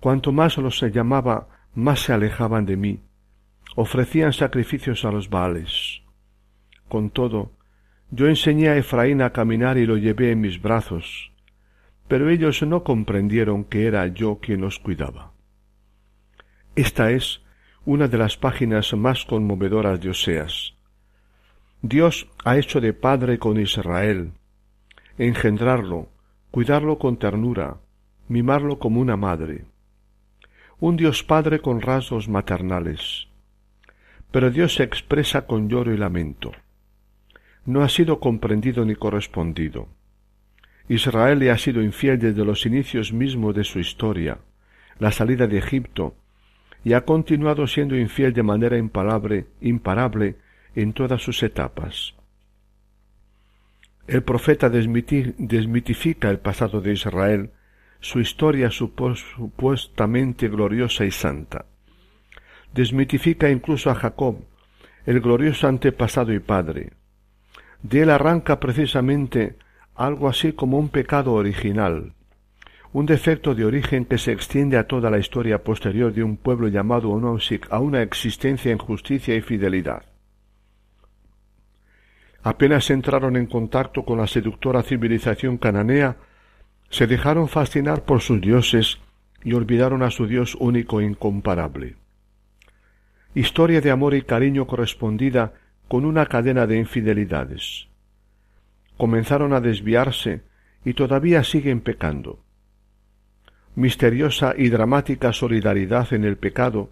[0.00, 3.00] Cuanto más los llamaba, más se alejaban de mí.
[3.74, 6.02] Ofrecían sacrificios a los Baales.
[6.88, 7.52] Con todo,
[8.10, 11.32] yo enseñé a Efraín a caminar y lo llevé en mis brazos,
[12.08, 15.32] pero ellos no comprendieron que era yo quien los cuidaba.
[16.76, 17.42] Esta es
[17.86, 20.74] una de las páginas más conmovedoras de Oseas.
[21.80, 24.32] Dios ha hecho de padre con Israel,
[25.18, 26.10] engendrarlo,
[26.50, 27.78] cuidarlo con ternura,
[28.28, 29.64] mimarlo como una madre.
[30.82, 33.28] Un Dios Padre con rasgos maternales.
[34.32, 36.52] Pero Dios se expresa con lloro y lamento
[37.64, 39.88] no ha sido comprendido ni correspondido.
[40.88, 44.38] Israel le ha sido infiel desde los inicios mismos de su historia,
[44.98, 46.14] la salida de Egipto,
[46.84, 50.36] y ha continuado siendo infiel de manera imparable, imparable
[50.74, 52.14] en todas sus etapas.
[54.08, 57.50] El profeta desmitifica el pasado de Israel,
[58.02, 61.64] su historia supuestamente gloriosa y santa.
[62.74, 64.44] Desmitifica incluso a Jacob,
[65.06, 66.92] el glorioso antepasado y padre,
[67.82, 69.56] de él arranca precisamente
[69.94, 72.12] algo así como un pecado original,
[72.92, 76.68] un defecto de origen que se extiende a toda la historia posterior de un pueblo
[76.68, 77.12] llamado
[77.70, 80.02] a una existencia en justicia y fidelidad.
[82.42, 86.16] Apenas entraron en contacto con la seductora civilización cananea,
[86.92, 88.98] se dejaron fascinar por sus dioses
[89.42, 91.96] y olvidaron a su Dios único e incomparable.
[93.34, 95.54] Historia de amor y cariño correspondida
[95.88, 97.88] con una cadena de infidelidades.
[98.98, 100.42] Comenzaron a desviarse
[100.84, 102.44] y todavía siguen pecando.
[103.74, 106.90] Misteriosa y dramática solidaridad en el pecado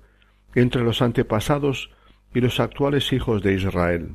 [0.55, 1.91] entre los antepasados
[2.33, 4.15] y los actuales hijos de Israel.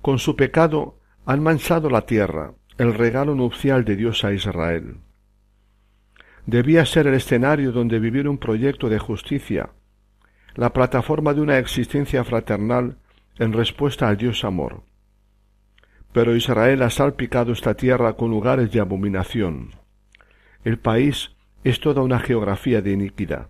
[0.00, 4.98] Con su pecado han manchado la tierra, el regalo nupcial de Dios a Israel.
[6.46, 9.70] Debía ser el escenario donde vivir un proyecto de justicia,
[10.54, 12.96] la plataforma de una existencia fraternal
[13.38, 14.82] en respuesta al Dios amor.
[16.12, 19.72] Pero Israel ha salpicado esta tierra con lugares de abominación.
[20.64, 21.32] El país
[21.64, 23.48] es toda una geografía de iniquidad.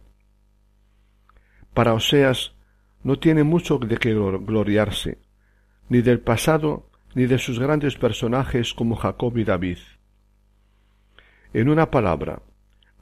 [1.74, 2.54] Para Oseas
[3.02, 5.18] no tiene mucho de qué gloriarse,
[5.88, 9.78] ni del pasado ni de sus grandes personajes como Jacob y David.
[11.52, 12.42] En una palabra,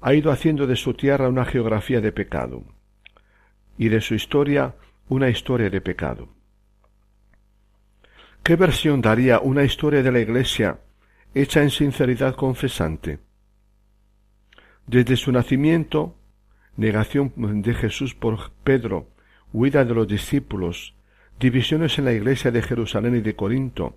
[0.01, 2.64] ha ido haciendo de su tierra una geografía de pecado
[3.79, 4.75] y de su historia
[5.09, 6.29] una historia de pecado.
[8.42, 10.79] ¿Qué versión daría una historia de la Iglesia
[11.35, 13.19] hecha en sinceridad confesante?
[14.87, 16.16] Desde su nacimiento,
[16.77, 19.11] negación de Jesús por Pedro,
[19.53, 20.95] huida de los discípulos,
[21.38, 23.96] divisiones en la Iglesia de Jerusalén y de Corinto,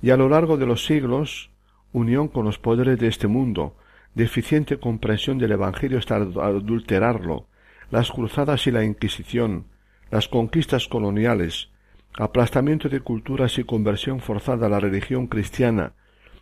[0.00, 1.50] y a lo largo de los siglos,
[1.92, 3.76] unión con los poderes de este mundo,
[4.14, 7.46] deficiente comprensión del Evangelio hasta adulterarlo,
[7.90, 9.66] las cruzadas y la Inquisición,
[10.10, 11.70] las conquistas coloniales,
[12.18, 15.94] aplastamiento de culturas y conversión forzada a la religión cristiana,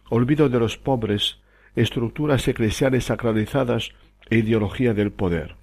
[0.09, 1.39] olvido de los pobres,
[1.77, 3.93] estructuras eclesiales sacralizadas
[4.29, 5.57] e ideología del poder.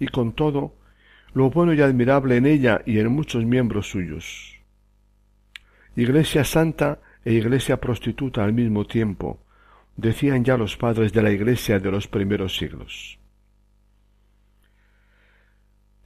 [0.00, 0.74] Y con todo,
[1.34, 4.58] lo bueno y admirable en ella y en muchos miembros suyos.
[5.96, 9.38] Iglesia santa e iglesia prostituta al mismo tiempo,
[9.96, 13.18] decían ya los padres de la iglesia de los primeros siglos.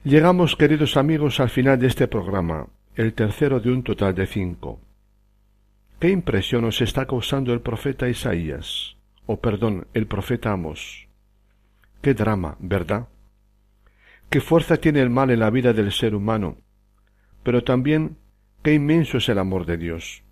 [0.03, 4.79] Llegamos, queridos amigos, al final de este programa, el tercero de un total de cinco.
[5.99, 8.95] ¿Qué impresión nos está causando el profeta Isaías?
[9.25, 11.07] O perdón, el profeta Amos.
[12.01, 13.07] Qué drama, ¿verdad?
[14.29, 16.57] Qué fuerza tiene el mal en la vida del ser humano,
[17.43, 18.17] pero también
[18.61, 20.23] qué inmenso es el amor de Dios,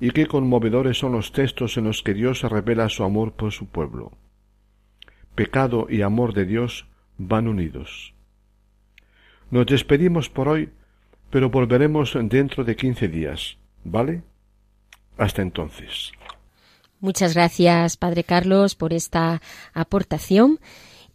[0.00, 3.66] y qué conmovedores son los textos en los que Dios revela su amor por su
[3.66, 4.12] pueblo.
[5.34, 8.14] Pecado y amor de Dios van unidos.
[9.50, 10.70] Nos despedimos por hoy,
[11.30, 14.22] pero volveremos dentro de quince días, ¿vale?
[15.16, 16.12] Hasta entonces.
[17.00, 19.40] Muchas gracias, Padre Carlos, por esta
[19.72, 20.58] aportación.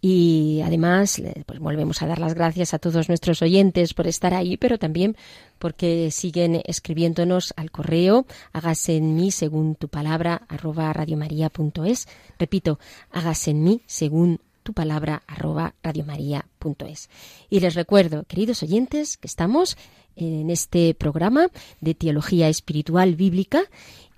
[0.06, 4.58] Y además, pues volvemos a dar las gracias a todos nuestros oyentes por estar ahí,
[4.58, 5.16] pero también
[5.60, 12.10] porque siguen escribiéndonos al correo, hágase en mí según tu palabra, arroba radiomaria.es.
[12.38, 12.80] Repito,
[13.12, 17.10] hágase en mí según tu palabra arroba radiomaria.es.
[17.50, 19.78] Y les recuerdo, queridos oyentes, que estamos
[20.18, 21.48] en este programa
[21.80, 23.62] de Teología Espiritual Bíblica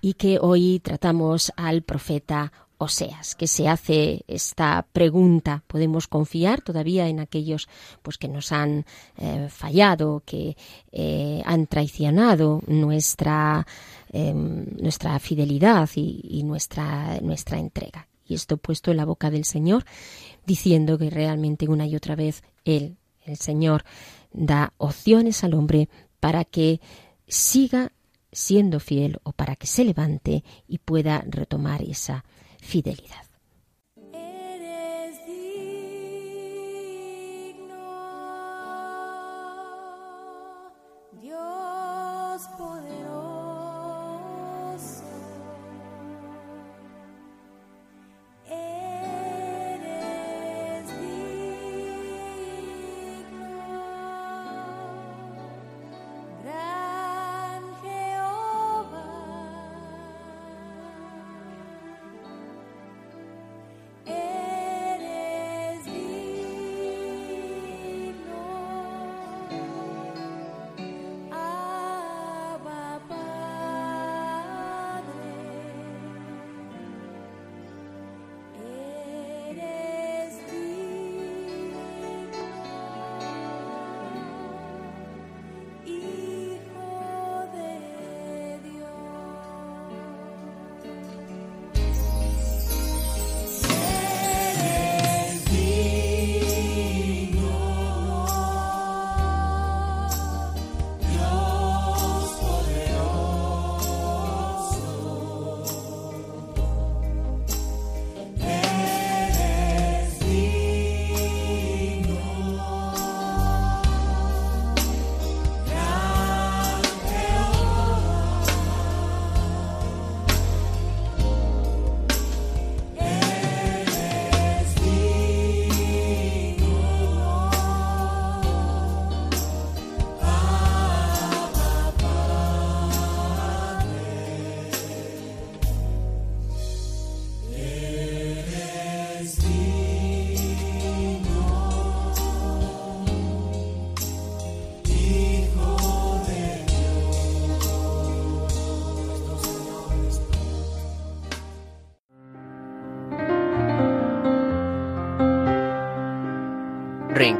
[0.00, 7.08] y que hoy tratamos al profeta Oseas, que se hace esta pregunta, ¿podemos confiar todavía
[7.08, 7.68] en aquellos
[8.02, 8.84] pues que nos han
[9.16, 10.56] eh, fallado, que
[10.92, 13.66] eh, han traicionado nuestra,
[14.12, 18.08] em, nuestra fidelidad y, nuestra, nuestra entrega?
[18.26, 19.84] Y esto puesto en la boca del Señor,
[20.44, 23.84] diciendo que realmente una y otra vez Él, el Señor,
[24.32, 25.88] da opciones al hombre
[26.20, 26.80] para que
[27.26, 27.92] siga
[28.32, 32.24] siendo fiel o para que se levante y pueda retomar esa
[32.60, 33.25] fidelidad.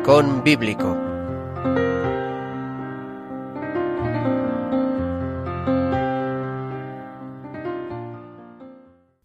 [0.07, 0.97] Rincón Bíblico.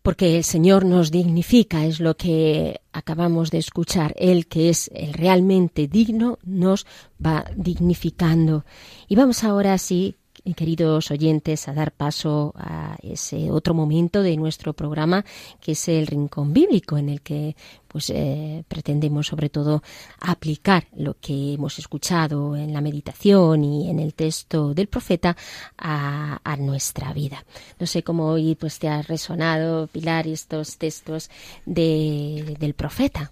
[0.02, 4.16] Porque el Señor nos dignifica, es lo que acabamos de escuchar.
[4.18, 6.88] Él que es el realmente digno nos
[7.24, 8.66] va dignificando.
[9.08, 10.16] Y vamos ahora sí
[10.56, 15.24] queridos oyentes, a dar paso a ese otro momento de nuestro programa,
[15.60, 17.56] que es el Rincón Bíblico, en el que
[17.88, 19.84] pues eh, pretendemos sobre todo
[20.20, 25.36] aplicar lo que hemos escuchado en la meditación y en el texto del profeta
[25.78, 27.44] a, nuestra vida.
[27.80, 31.30] No sé cómo hoy pues te ha resonado, Pilar, estos textos
[31.66, 33.32] de, del profeta.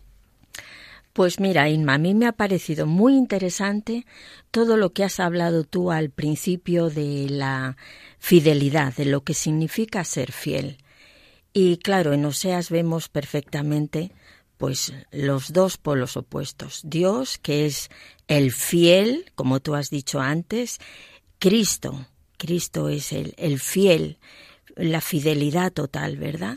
[1.19, 4.05] Pues mira, Inma, a mí me ha parecido muy interesante
[4.51, 7.75] todo lo que has hablado tú al principio de la
[8.19, 10.77] fidelidad, de lo que significa ser fiel.
[11.51, 14.13] Y claro, en Oseas vemos perfectamente
[14.57, 16.83] pues los dos polos opuestos.
[16.85, 17.89] Dios, que es
[18.29, 20.79] el fiel, como tú has dicho antes,
[21.37, 22.07] Cristo,
[22.37, 24.19] Cristo es el, el fiel,
[24.77, 26.55] la fidelidad total, ¿verdad?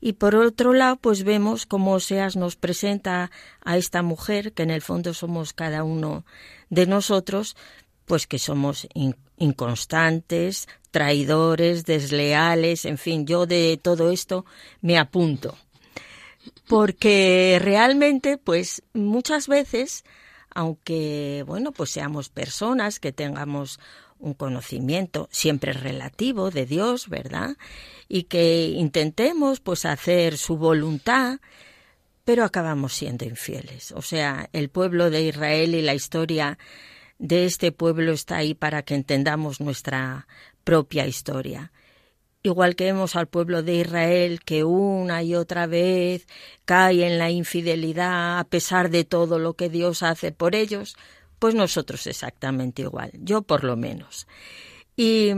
[0.00, 3.30] Y por otro lado, pues vemos cómo Oseas nos presenta
[3.62, 6.24] a esta mujer, que en el fondo somos cada uno
[6.70, 7.56] de nosotros,
[8.06, 8.88] pues que somos
[9.36, 14.44] inconstantes, traidores, desleales, en fin, yo de todo esto
[14.80, 15.56] me apunto.
[16.66, 20.04] Porque realmente, pues muchas veces,
[20.54, 23.78] aunque, bueno, pues seamos personas que tengamos
[24.20, 27.56] un conocimiento siempre relativo de Dios, ¿verdad?
[28.08, 31.40] Y que intentemos pues hacer su voluntad,
[32.24, 33.92] pero acabamos siendo infieles.
[33.92, 36.58] O sea, el pueblo de Israel y la historia
[37.18, 40.26] de este pueblo está ahí para que entendamos nuestra
[40.64, 41.72] propia historia.
[42.42, 46.26] Igual que vemos al pueblo de Israel que una y otra vez
[46.64, 50.96] cae en la infidelidad a pesar de todo lo que Dios hace por ellos,
[51.40, 54.28] pues nosotros exactamente igual, yo por lo menos.
[54.94, 55.30] Y,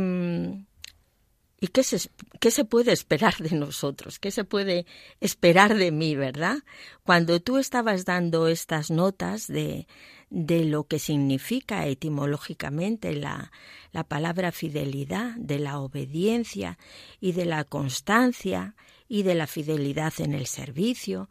[1.61, 4.19] ¿y qué, se, qué se puede esperar de nosotros?
[4.19, 4.85] ¿Qué se puede
[5.21, 6.59] esperar de mí, verdad?
[7.05, 9.87] Cuando tú estabas dando estas notas de,
[10.29, 13.53] de lo que significa etimológicamente la,
[13.93, 16.79] la palabra fidelidad, de la obediencia
[17.21, 18.75] y de la constancia
[19.09, 21.31] y de la fidelidad en el servicio,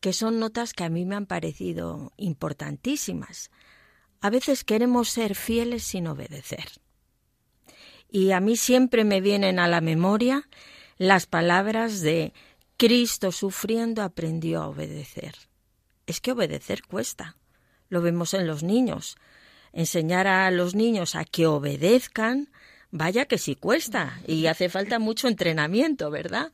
[0.00, 3.50] que son notas que a mí me han parecido importantísimas.
[4.26, 6.66] A veces queremos ser fieles sin obedecer.
[8.10, 10.48] Y a mí siempre me vienen a la memoria
[10.98, 12.32] las palabras de
[12.76, 15.36] Cristo sufriendo aprendió a obedecer.
[16.08, 17.36] Es que obedecer cuesta.
[17.88, 19.16] Lo vemos en los niños.
[19.72, 22.50] Enseñar a los niños a que obedezcan,
[22.90, 26.50] vaya que sí cuesta y hace falta mucho entrenamiento, ¿verdad?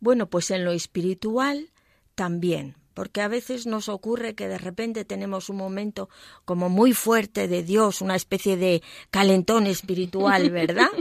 [0.00, 1.70] Bueno, pues en lo espiritual
[2.16, 6.08] también, porque a veces nos ocurre que de repente tenemos un momento
[6.46, 10.88] como muy fuerte de Dios, una especie de calentón espiritual, ¿verdad?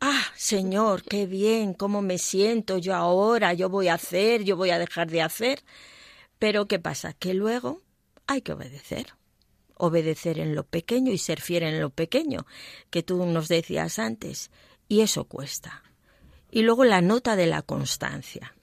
[0.00, 4.70] Ah, Señor, qué bien, cómo me siento yo ahora, yo voy a hacer, yo voy
[4.70, 5.64] a dejar de hacer.
[6.38, 7.12] Pero ¿qué pasa?
[7.12, 7.82] Que luego
[8.28, 9.14] hay que obedecer.
[9.74, 12.46] Obedecer en lo pequeño y ser fiel en lo pequeño,
[12.90, 14.52] que tú nos decías antes.
[14.86, 15.82] Y eso cuesta.
[16.52, 18.54] Y luego la nota de la constancia.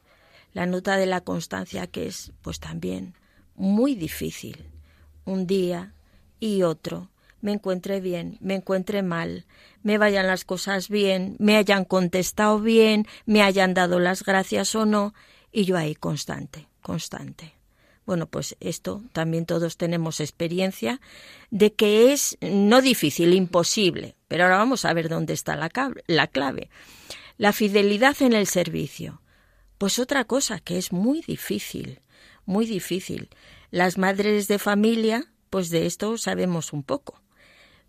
[0.58, 3.14] La nota de la constancia que es, pues también,
[3.53, 4.66] muy difícil.
[5.24, 5.93] Un día
[6.39, 9.45] y otro me encuentre bien, me encuentre mal,
[9.84, 14.88] me vayan las cosas bien, me hayan contestado bien, me hayan dado las gracias o
[14.88, 15.14] no,
[15.51, 17.53] y yo ahí constante, constante.
[18.08, 20.99] Bueno, pues esto también todos tenemos experiencia
[21.51, 24.16] de que es no difícil, imposible.
[24.28, 25.70] Pero ahora vamos a ver dónde está la,
[26.08, 26.72] la clave.
[27.38, 29.22] La fidelidad en el servicio.
[29.78, 32.02] Pues otra cosa que es muy difícil,
[32.46, 33.30] muy difícil.
[33.72, 37.22] Las madres de familia, pues de esto sabemos un poco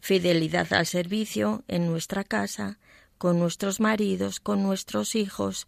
[0.00, 2.78] fidelidad al servicio en nuestra casa,
[3.18, 5.66] con nuestros maridos, con nuestros hijos,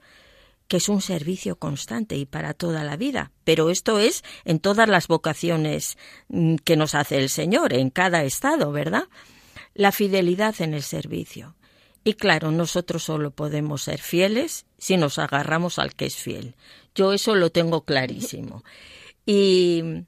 [0.68, 3.32] que es un servicio constante y para toda la vida.
[3.44, 5.98] Pero esto es en todas las vocaciones
[6.28, 9.08] mm, que nos hace el Señor, en cada estado, ¿verdad?
[9.74, 11.56] La fidelidad en el servicio.
[12.02, 16.54] Y claro, nosotros solo podemos ser fieles si nos agarramos al que es fiel.
[16.94, 18.64] Yo eso lo tengo clarísimo.
[19.26, 20.04] Y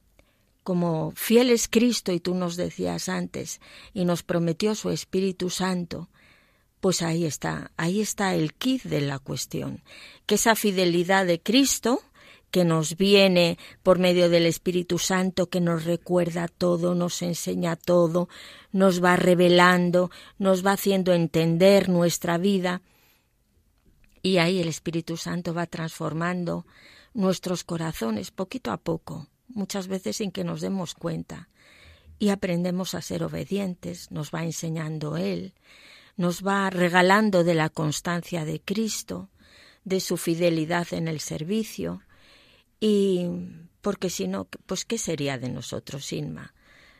[0.62, 3.60] como fiel es Cristo y tú nos decías antes,
[3.92, 6.08] y nos prometió su Espíritu Santo,
[6.80, 9.82] pues ahí está, ahí está el kit de la cuestión,
[10.26, 12.02] que esa fidelidad de Cristo,
[12.52, 18.28] que nos viene por medio del Espíritu Santo, que nos recuerda todo, nos enseña todo,
[18.70, 22.82] nos va revelando, nos va haciendo entender nuestra vida,
[24.22, 26.66] y ahí el Espíritu Santo va transformando
[27.14, 31.48] nuestros corazones poquito a poco, muchas veces sin que nos demos cuenta.
[32.18, 35.54] Y aprendemos a ser obedientes, nos va enseñando Él,
[36.16, 39.30] nos va regalando de la constancia de Cristo,
[39.84, 42.02] de su fidelidad en el servicio,
[42.84, 43.28] y
[43.80, 46.52] porque si no, pues ¿qué sería de nosotros, Inma?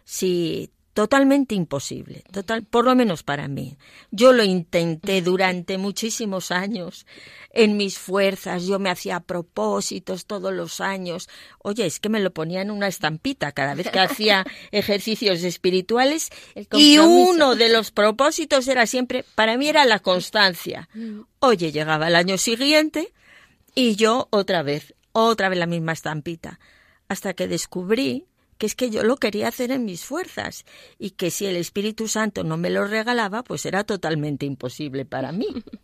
[0.05, 3.79] Si totalmente imposible, total, por lo menos para mí.
[4.13, 7.05] Yo lo intenté durante muchísimos años
[7.51, 11.29] en mis fuerzas, yo me hacía propósitos todos los años.
[11.59, 16.31] Oye, es que me lo ponía en una estampita cada vez que hacía ejercicios espirituales
[16.71, 20.89] y uno de los propósitos era siempre, para mí era la constancia.
[20.95, 21.23] Mm.
[21.41, 23.13] Oye, llegaba el año siguiente
[23.75, 26.59] y yo otra vez, otra vez la misma estampita,
[27.09, 28.27] hasta que descubrí
[28.59, 30.65] que es que yo lo quería hacer en mis fuerzas
[30.99, 35.33] y que si el Espíritu Santo no me lo regalaba, pues era totalmente imposible para
[35.33, 35.49] mí.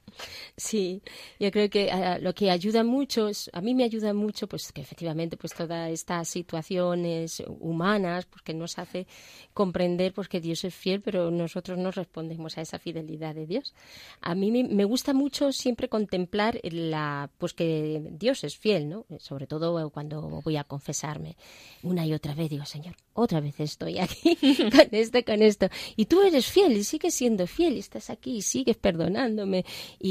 [0.56, 1.02] Sí,
[1.38, 4.72] yo creo que uh, lo que ayuda mucho, es, a mí me ayuda mucho, pues
[4.72, 9.06] que efectivamente, pues todas estas situaciones humanas, pues que nos hace
[9.54, 13.74] comprender, pues que Dios es fiel, pero nosotros no respondemos a esa fidelidad de Dios.
[14.20, 19.06] A mí me, me gusta mucho siempre contemplar la, pues que Dios es fiel, ¿no?
[19.18, 21.36] Sobre todo cuando voy a confesarme
[21.82, 24.36] una y otra vez, digo, Señor, otra vez estoy aquí
[24.70, 25.68] con esto, con esto.
[25.96, 29.64] Y tú eres fiel y sigues siendo fiel y estás aquí y sigues perdonándome.
[29.98, 30.07] Y,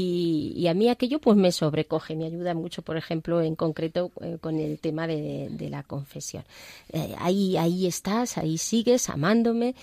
[0.68, 4.58] a mí aquello pues me sobrecoge, me ayuda mucho, por ejemplo, en concreto eh, con
[4.58, 6.44] el tema de, la confesión.
[6.92, 9.74] Eh, ahí, ahí estás, ahí sigues amándome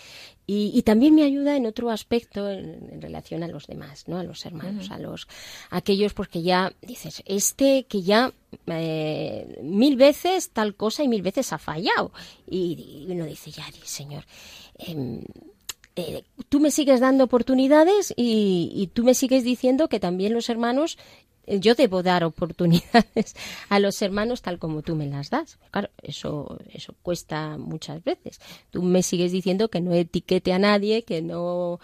[0.48, 4.20] y, también me ayuda en otro aspecto en, relación a los demás, ¿no?
[4.20, 5.28] A los hermanos, a los
[5.72, 8.32] aquellos porque ya dices, este que ya
[8.68, 12.12] eh, mil veces tal cosa y mil veces ha fallado.
[12.48, 14.24] Y, uno dice, ya, Señor,
[14.78, 15.24] em,
[15.96, 20.50] eh, tú me sigues dando oportunidades y, y, tú me sigues diciendo que también los
[20.50, 20.98] hermanos
[21.48, 23.36] yo debo dar oportunidades
[23.70, 25.58] a los hermanos tal como tú me las das.
[25.72, 28.40] Claro, eso, eso cuesta muchas veces.
[28.72, 31.80] Tú me sigues diciendo que no etiquete a nadie, que no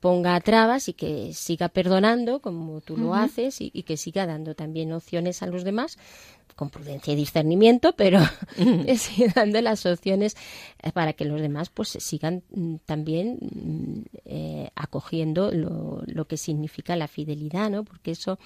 [0.00, 4.92] ponga trabas y que siga perdonando como tú lo haces y, que siga dando también
[4.92, 5.98] opciones a los demás
[6.56, 8.20] con prudencia y discernimiento, pero
[9.34, 10.36] dando las opciones
[10.82, 14.53] eh, para que los demás pues sigan mm, también mm, eh,
[14.94, 17.84] acogiendo lo, lo, que significa la fidelidad, ¿no?
[17.84, 18.38] Porque eso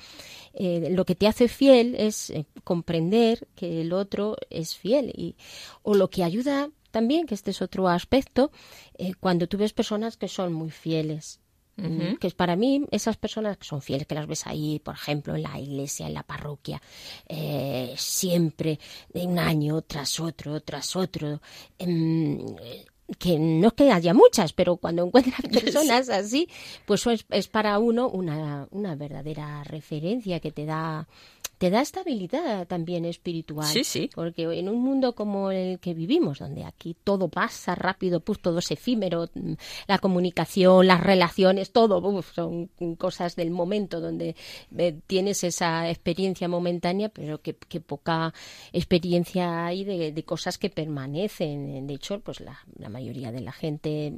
[0.54, 5.36] eh, lo que te hace fiel es eh, comprender que el otro es fiel y
[5.82, 8.50] o lo que ayuda también, que este es otro aspecto,
[8.96, 11.40] eh, cuando tú ves personas que son muy fieles.
[11.76, 15.36] Mm, Que para mí, esas personas que son fieles, que las ves ahí, por ejemplo,
[15.36, 16.82] en la iglesia, en la parroquia,
[17.28, 18.80] eh, siempre,
[19.14, 21.40] de un año tras otro, tras otro,
[21.78, 22.40] em,
[23.18, 26.48] que no es que haya muchas, pero cuando encuentras personas así,
[26.84, 31.08] pues es, es para uno una, una verdadera referencia que te da
[31.58, 33.66] te da estabilidad también espiritual.
[33.66, 34.10] Sí, sí.
[34.14, 38.60] Porque en un mundo como el que vivimos, donde aquí todo pasa rápido, pues todo
[38.60, 39.54] es efímero, mm,
[39.88, 44.36] la comunicación, las relaciones, todo uf, son cosas del momento donde
[44.76, 48.32] eh, tienes esa experiencia momentánea, pero que, que poca
[48.72, 51.86] experiencia hay de, de, cosas que permanecen.
[51.86, 54.14] De hecho, pues la, la mayoría de la gente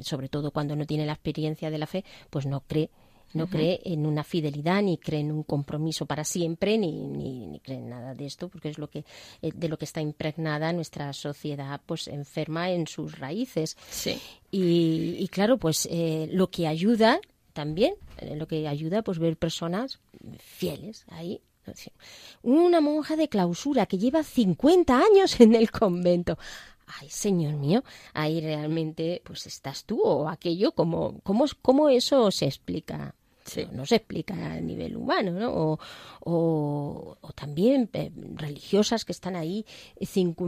[0.00, 2.90] sobre todo cuando no tiene la experiencia de la fe, pues no cree
[3.34, 3.50] no uh -huh.
[3.50, 7.78] cree en una fidelidad, ni cree en un compromiso para siempre, ni, ni, ni, cree
[7.78, 9.04] en nada de esto, porque es lo que
[9.40, 13.76] eh, de lo que está impregnada nuestra sociedad, pues enferma en sus raíces.
[13.90, 14.18] Sí.
[14.50, 17.20] Y, y claro, pues eh, lo que ayuda
[17.52, 20.00] también, eh, lo que ayuda, pues ver personas
[20.38, 21.40] fieles ahí.
[22.42, 26.36] Una monja de clausura que lleva 50 años en el convento
[27.00, 32.46] ay, señor mío, ahí realmente pues estás tú o aquello, ¿cómo, cómo, cómo eso se
[32.46, 33.14] explica?
[33.52, 33.66] Sí.
[33.66, 35.52] No, no, se explica a nivel humano, ¿no?
[35.52, 35.78] O,
[36.20, 39.64] o, o también eh, religiosas que están ahí
[40.00, 40.46] cinco,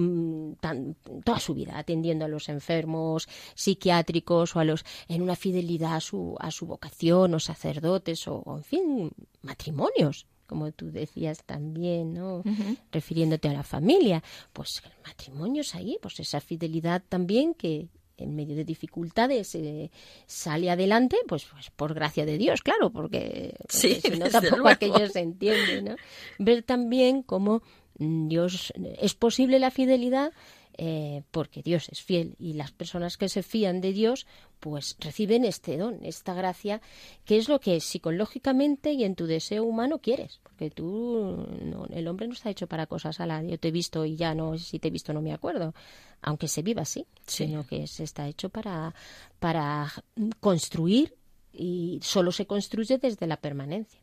[0.60, 5.96] tan, toda su vida atendiendo a los enfermos psiquiátricos o a los en una fidelidad
[5.96, 9.10] a su, a su vocación o sacerdotes o, o en fin
[9.42, 12.36] matrimonios como tú decías también, ¿no?
[12.36, 12.78] Uh -huh.
[12.92, 18.34] Refiriéndote a la familia, pues el matrimonio es ahí, pues esa fidelidad también que en
[18.34, 19.90] medio de dificultades eh,
[20.26, 24.56] sale adelante, pues, pues por gracia de Dios, claro, porque, porque sí, si no tampoco
[24.56, 24.68] luego.
[24.68, 25.96] aquello se entiende, ¿no?
[26.38, 27.62] Ver también cómo
[27.96, 30.32] Dios es posible la fidelidad
[30.76, 34.26] eh, porque Dios es fiel y las personas que se fían de Dios
[34.60, 36.80] pues reciben este don, esta gracia,
[37.24, 42.08] que es lo que psicológicamente y en tu deseo humano quieres, porque tú, no, el
[42.08, 44.56] hombre no está hecho para cosas, a la yo te he visto y ya no,
[44.58, 45.74] si te he visto no me acuerdo,
[46.22, 47.46] aunque se viva así, sí.
[47.46, 48.94] sino que se está hecho para,
[49.38, 49.92] para
[50.40, 51.14] construir
[51.52, 54.00] y solo se construye desde la permanencia.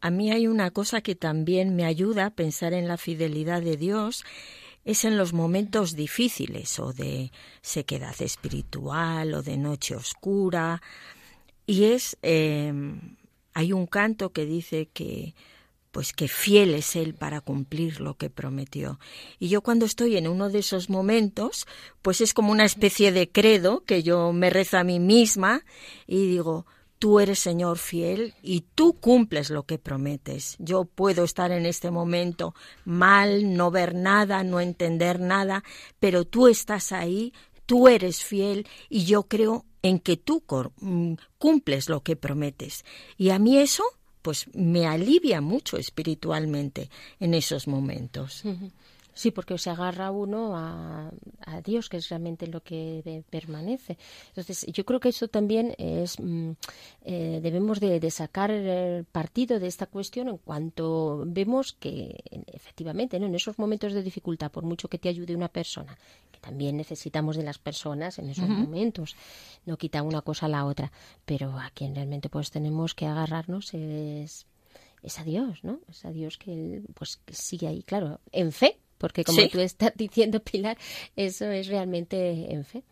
[0.00, 3.76] A mí hay una cosa que también me ayuda a pensar en la fidelidad de
[3.76, 4.24] Dios
[4.86, 10.80] es en los momentos difíciles o de sequedad espiritual o de noche oscura.
[11.66, 12.72] Y es, eh,
[13.52, 15.34] hay un canto que dice que,
[15.90, 19.00] pues que fiel es Él para cumplir lo que prometió.
[19.40, 21.66] Y yo cuando estoy en uno de esos momentos,
[22.00, 25.64] pues es como una especie de credo que yo me rezo a mí misma
[26.06, 26.64] y digo,
[27.06, 30.56] Tú eres Señor fiel y tú cumples lo que prometes.
[30.58, 32.52] Yo puedo estar en este momento
[32.84, 35.62] mal, no ver nada, no entender nada,
[36.00, 37.32] pero tú estás ahí,
[37.64, 40.42] tú eres fiel y yo creo en que tú
[40.80, 42.84] mm, cumples lo que prometes.
[43.16, 43.84] Y a mí eso,
[44.20, 46.90] pues me alivia mucho espiritualmente
[47.20, 48.42] en esos momentos.
[49.16, 51.10] Sí, porque se agarra uno a,
[51.40, 53.96] a, Dios, que es realmente lo que de, permanece.
[54.28, 56.50] Entonces, yo creo que eso también es, mm,
[57.06, 63.18] eh, debemos de, de, sacar el partido de esta cuestión en cuanto vemos que efectivamente,
[63.18, 63.24] ¿no?
[63.24, 65.96] en esos momentos de dificultad, por mucho que te ayude una persona,
[66.30, 68.68] que también necesitamos de las personas en esos uh -huh.
[68.68, 69.16] momentos,
[69.64, 70.92] no quita una cosa a la otra,
[71.24, 74.46] pero a quien realmente pues tenemos que agarrarnos es
[75.02, 75.80] es a Dios, ¿no?
[75.88, 79.48] Es a Dios que pues que sigue ahí, claro, en fe, porque como sí.
[79.48, 80.76] tú estás diciendo, Pilar,
[81.16, 82.82] eso es realmente en fe.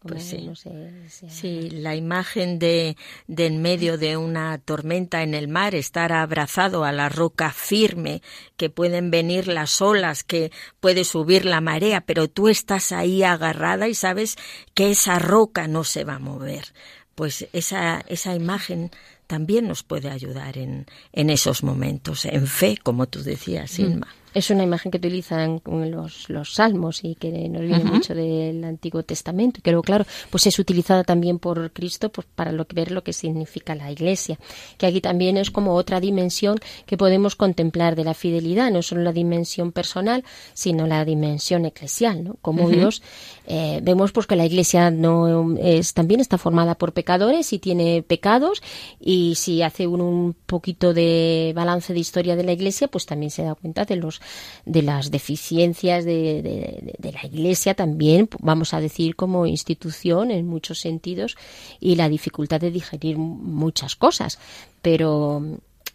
[0.00, 0.38] Pues sí.
[0.38, 0.70] No sé,
[1.08, 2.96] si sí, la imagen de,
[3.28, 8.20] de en medio de una tormenta en el mar, estar abrazado a la roca firme,
[8.56, 10.50] que pueden venir las olas, que
[10.80, 14.36] puede subir la marea, pero tú estás ahí agarrada y sabes
[14.74, 16.72] que esa roca no se va a mover.
[17.14, 18.90] Pues esa, esa imagen
[19.28, 24.06] también nos puede ayudar en, en esos momentos, en fe, como tú decías, Inma.
[24.06, 24.21] Mm.
[24.34, 27.92] Es una imagen que utilizan los, los salmos y que nos viene uh -huh.
[27.92, 29.58] mucho del Antiguo Testamento.
[29.58, 33.02] Y creo, claro, pues es utilizada también por Cristo pues, para lo que, ver lo
[33.02, 34.38] que significa la Iglesia.
[34.78, 39.02] Que aquí también es como otra dimensión que podemos contemplar de la fidelidad, no solo
[39.02, 40.24] la dimensión personal,
[40.54, 42.36] sino la dimensión eclesial, ¿no?
[42.40, 42.76] Como uh -huh.
[42.76, 43.02] Dios,
[43.46, 48.02] eh, vemos pues que la Iglesia no es, también está formada por pecadores y tiene
[48.02, 48.62] pecados
[49.00, 53.42] y si hace un poquito de balance de historia de la Iglesia, pues también se
[53.42, 54.21] da cuenta de los
[54.64, 61.36] de las deficiencias de, la Iglesia también, vamos a decir, como institución en muchos sentidos
[61.80, 64.38] y la dificultad de digerir muchas cosas.
[64.82, 65.42] Pero,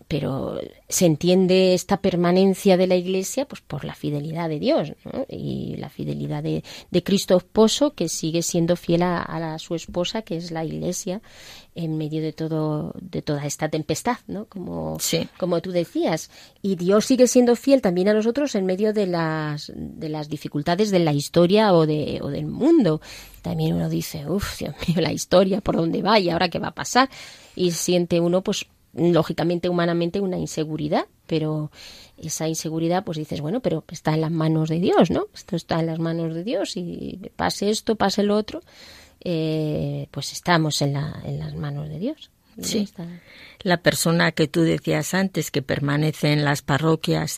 [0.08, 5.26] pero se entiende esta permanencia de la Iglesia pues por la fidelidad de Dios ¿no?
[5.28, 10.22] y la fidelidad de, de, Cristo esposo que sigue siendo fiel a, a, su esposa
[10.22, 11.22] que es la Iglesia
[11.76, 14.46] en medio de todo de toda esta tempestad, ¿no?
[14.46, 15.28] Como sí.
[15.38, 16.32] como tú decías
[16.62, 20.90] y Dios sigue siendo fiel también a nosotros en medio de las de las dificultades
[20.90, 23.02] de la historia o de o del mundo.
[23.42, 26.70] También uno dice, uff, Dios mío, la historia por dónde va y ahora qué va
[26.70, 27.10] a pasar
[27.56, 31.72] y siente uno pues lógicamente humanamente una inseguridad, pero
[32.18, 35.28] esa inseguridad pues dices, bueno, pero está en las manos de Dios, ¿no?
[35.34, 38.62] Esto está en las manos de Dios y pase esto, pase lo otro,
[39.24, 42.32] eh, pues estamos en, la, en las manos de Dios.
[42.62, 42.80] Sí.
[42.80, 43.08] Está.
[43.62, 47.38] La persona que tú decías antes que permanece en las parroquias,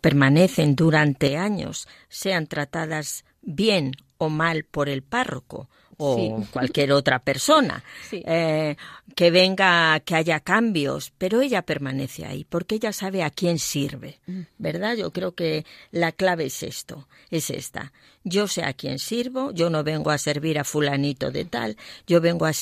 [0.00, 5.68] permanecen durante años, sean tratadas bien o mal por el párroco
[6.00, 6.48] o sí.
[6.52, 8.22] cualquier otra persona, sí.
[8.26, 8.76] eh,
[9.14, 14.18] que venga, que haya cambios, pero ella permanece ahí porque ella sabe a quién sirve,
[14.58, 14.96] ¿verdad?
[14.96, 17.92] Yo creo que la clave es esto, es esta.
[18.24, 21.76] Yo sé a quién sirvo, yo no vengo a servir a fulanito de tal,
[22.06, 22.52] yo vengo a,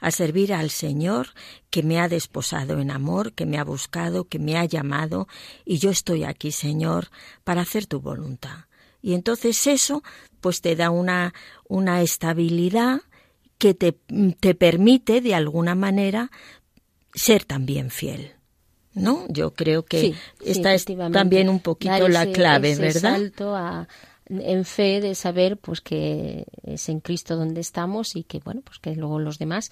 [0.00, 1.28] a servir al Señor
[1.70, 5.28] que me ha desposado en amor, que me ha buscado, que me ha llamado,
[5.64, 7.08] y yo estoy aquí, Señor,
[7.44, 8.69] para hacer tu voluntad.
[9.02, 10.02] Y entonces eso
[10.40, 11.34] pues te da una,
[11.68, 13.00] una estabilidad
[13.58, 13.98] que te,
[14.40, 16.30] te permite de alguna manera
[17.14, 18.32] ser también fiel.
[18.92, 19.24] ¿No?
[19.28, 23.12] Yo creo que sí, esta sí, es también un poquito ese, la clave, ese ¿verdad?
[23.12, 23.86] Salto a,
[24.26, 28.80] en fe de saber pues que es en Cristo donde estamos y que bueno, pues
[28.80, 29.70] que luego los demás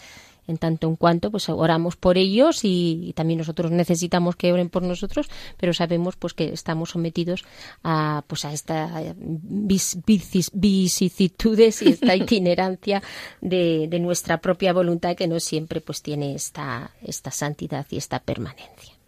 [0.49, 4.71] en tanto en cuanto pues oramos por ellos y, y, también nosotros necesitamos que oren
[4.71, 7.45] por nosotros pero sabemos pues que estamos sometidos
[7.85, 13.03] a pues a esta vis, vis, vicisitudes y esta itinerancia
[13.41, 18.19] de, de, nuestra propia voluntad que no siempre pues tiene esta esta santidad y esta
[18.19, 18.99] permanencia.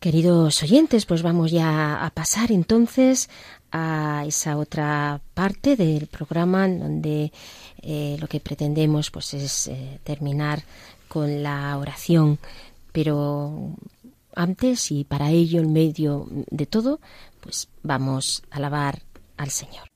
[0.00, 3.28] Queridos oyentes, pues vamos ya a pasar entonces
[3.70, 7.32] a esa otra parte del programa donde
[7.82, 10.62] eh, lo que pretendemos pues es eh, terminar
[11.08, 12.38] con la oración,
[12.92, 13.72] pero
[14.34, 17.00] antes y para ello en medio de todo,
[17.40, 19.02] pues vamos a alabar
[19.36, 19.88] al Señor.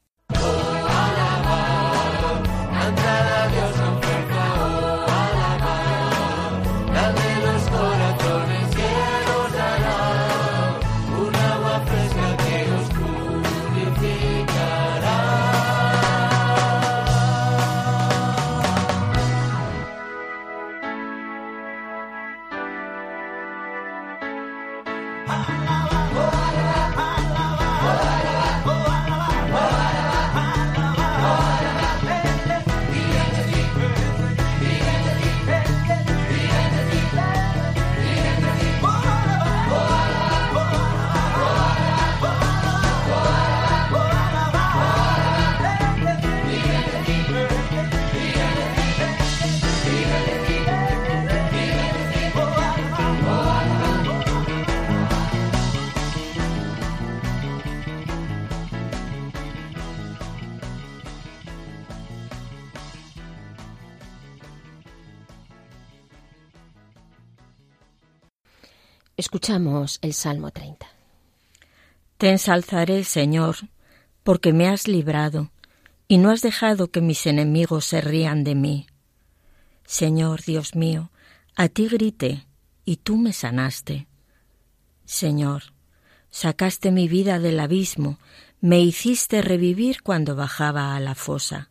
[69.43, 70.87] Escuchamos el Salmo 30.
[72.17, 73.57] Te ensalzaré, Señor,
[74.23, 75.51] porque me has librado
[76.07, 78.87] y no has dejado que mis enemigos se rían de mí.
[79.85, 81.11] Señor Dios mío,
[81.57, 82.47] a ti grité
[82.85, 84.07] y tú me sanaste.
[85.07, 85.75] Señor,
[86.31, 88.21] sacaste mi vida del abismo,
[88.61, 91.69] me hiciste revivir cuando bajaba a la fosa.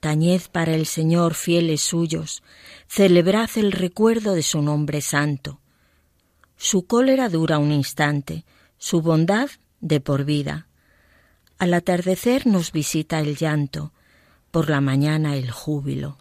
[0.00, 2.42] Tañed para el Señor fieles suyos,
[2.88, 5.58] celebrad el recuerdo de su nombre santo.
[6.64, 8.44] Su cólera dura un instante,
[8.78, 9.50] su bondad
[9.80, 10.68] de por vida.
[11.58, 13.92] Al atardecer nos visita el llanto,
[14.52, 16.18] por la mañana el júbilo.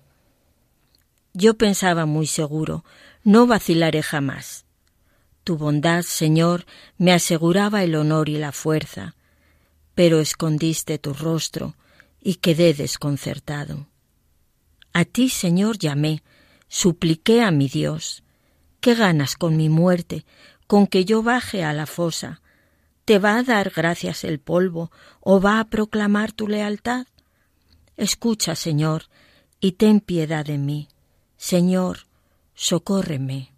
[1.33, 2.83] Yo pensaba muy seguro,
[3.23, 4.65] no vacilaré jamás.
[5.43, 6.65] Tu bondad, Señor,
[6.97, 9.13] me aseguraba el honor y la fuerza,
[9.93, 11.75] pero escondiste tu rostro
[12.19, 13.85] y quedé desconcertado.
[14.91, 16.23] A ti, Señor, llamé,
[16.67, 18.23] supliqué a mi Dios.
[18.81, 20.25] ¿Qué ganas con mi muerte,
[20.65, 22.41] con que yo baje a la fosa?
[23.05, 27.05] ¿Te va a dar gracias el polvo o va a proclamar tu lealtad?
[27.95, 29.03] Escucha, Señor,
[29.59, 30.87] y ten piedad de mí.
[31.37, 32.07] Señor,
[32.55, 33.53] socórreme.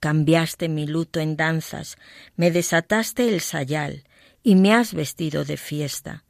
[0.00, 1.96] Cambiaste mi luto en danzas,
[2.36, 4.04] me desataste el sayal
[4.42, 6.24] y me has vestido de fiesta.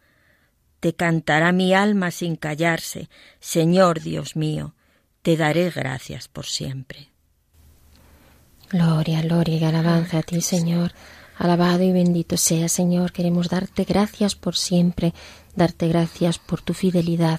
[0.78, 3.08] Te cantará mi alma sin callarse,
[3.40, 4.76] Señor Dios mío,
[5.22, 7.13] te daré gracias por siempre.
[8.74, 10.90] Gloria, gloria y alabanza a ti, Señor.
[11.38, 13.12] Alabado y bendito sea, Señor.
[13.12, 15.14] Queremos darte gracias por siempre,
[15.54, 17.38] darte gracias por tu fidelidad,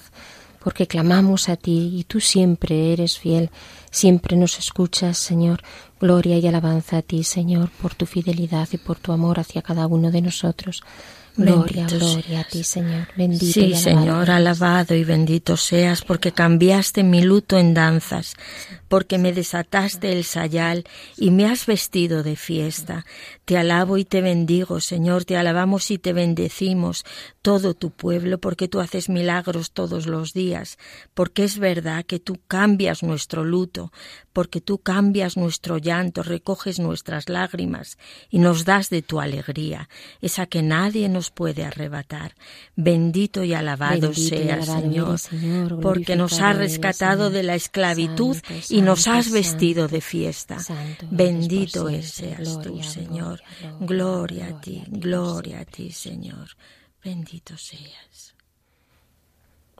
[0.64, 3.50] porque clamamos a ti y tú siempre eres fiel,
[3.90, 5.60] siempre nos escuchas, Señor.
[6.00, 9.86] Gloria y alabanza a ti, Señor, por tu fidelidad y por tu amor hacia cada
[9.86, 10.82] uno de nosotros.
[11.36, 13.08] Gloria, Bendito gloria a ti, Señor.
[13.14, 18.34] Bendito Sí, y alabado Señor, alabado y bendito seas, porque cambiaste mi luto en danzas,
[18.88, 20.84] porque me desataste el sayal
[21.16, 23.04] y me has vestido de fiesta.
[23.44, 27.04] Te alabo y te bendigo, Señor, te alabamos y te bendecimos,
[27.42, 30.78] todo tu pueblo, porque tú haces milagros todos los días,
[31.14, 33.92] porque es verdad que tú cambias nuestro luto,
[34.32, 39.88] porque tú cambias nuestro llanto, recoges nuestras lágrimas y nos das de tu alegría,
[40.20, 42.34] esa que nadie nos puede arrebatar.
[42.74, 47.32] Bendito y alabado Bendito y seas, alabado Señor, porque nos eres, rescatado Señor.
[47.32, 50.58] de la esclavitud Santo, y nos has vestido de fiesta.
[51.10, 53.40] Bendito seas tú, Señor.
[53.80, 56.48] gloria, a ti, gloria a ti, Señor.
[57.02, 58.34] Bendito seas.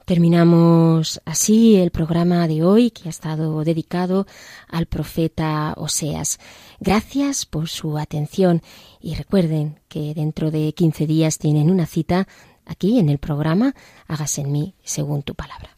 [0.05, 4.25] Terminamos así el programa de hoy que ha estado dedicado
[4.67, 6.39] al profeta Oseas.
[6.79, 8.63] Gracias por su atención
[8.99, 12.27] y recuerden que dentro de 15 días tienen una cita
[12.65, 13.75] aquí en el programa
[14.07, 15.77] Hágase en mí según tu palabra.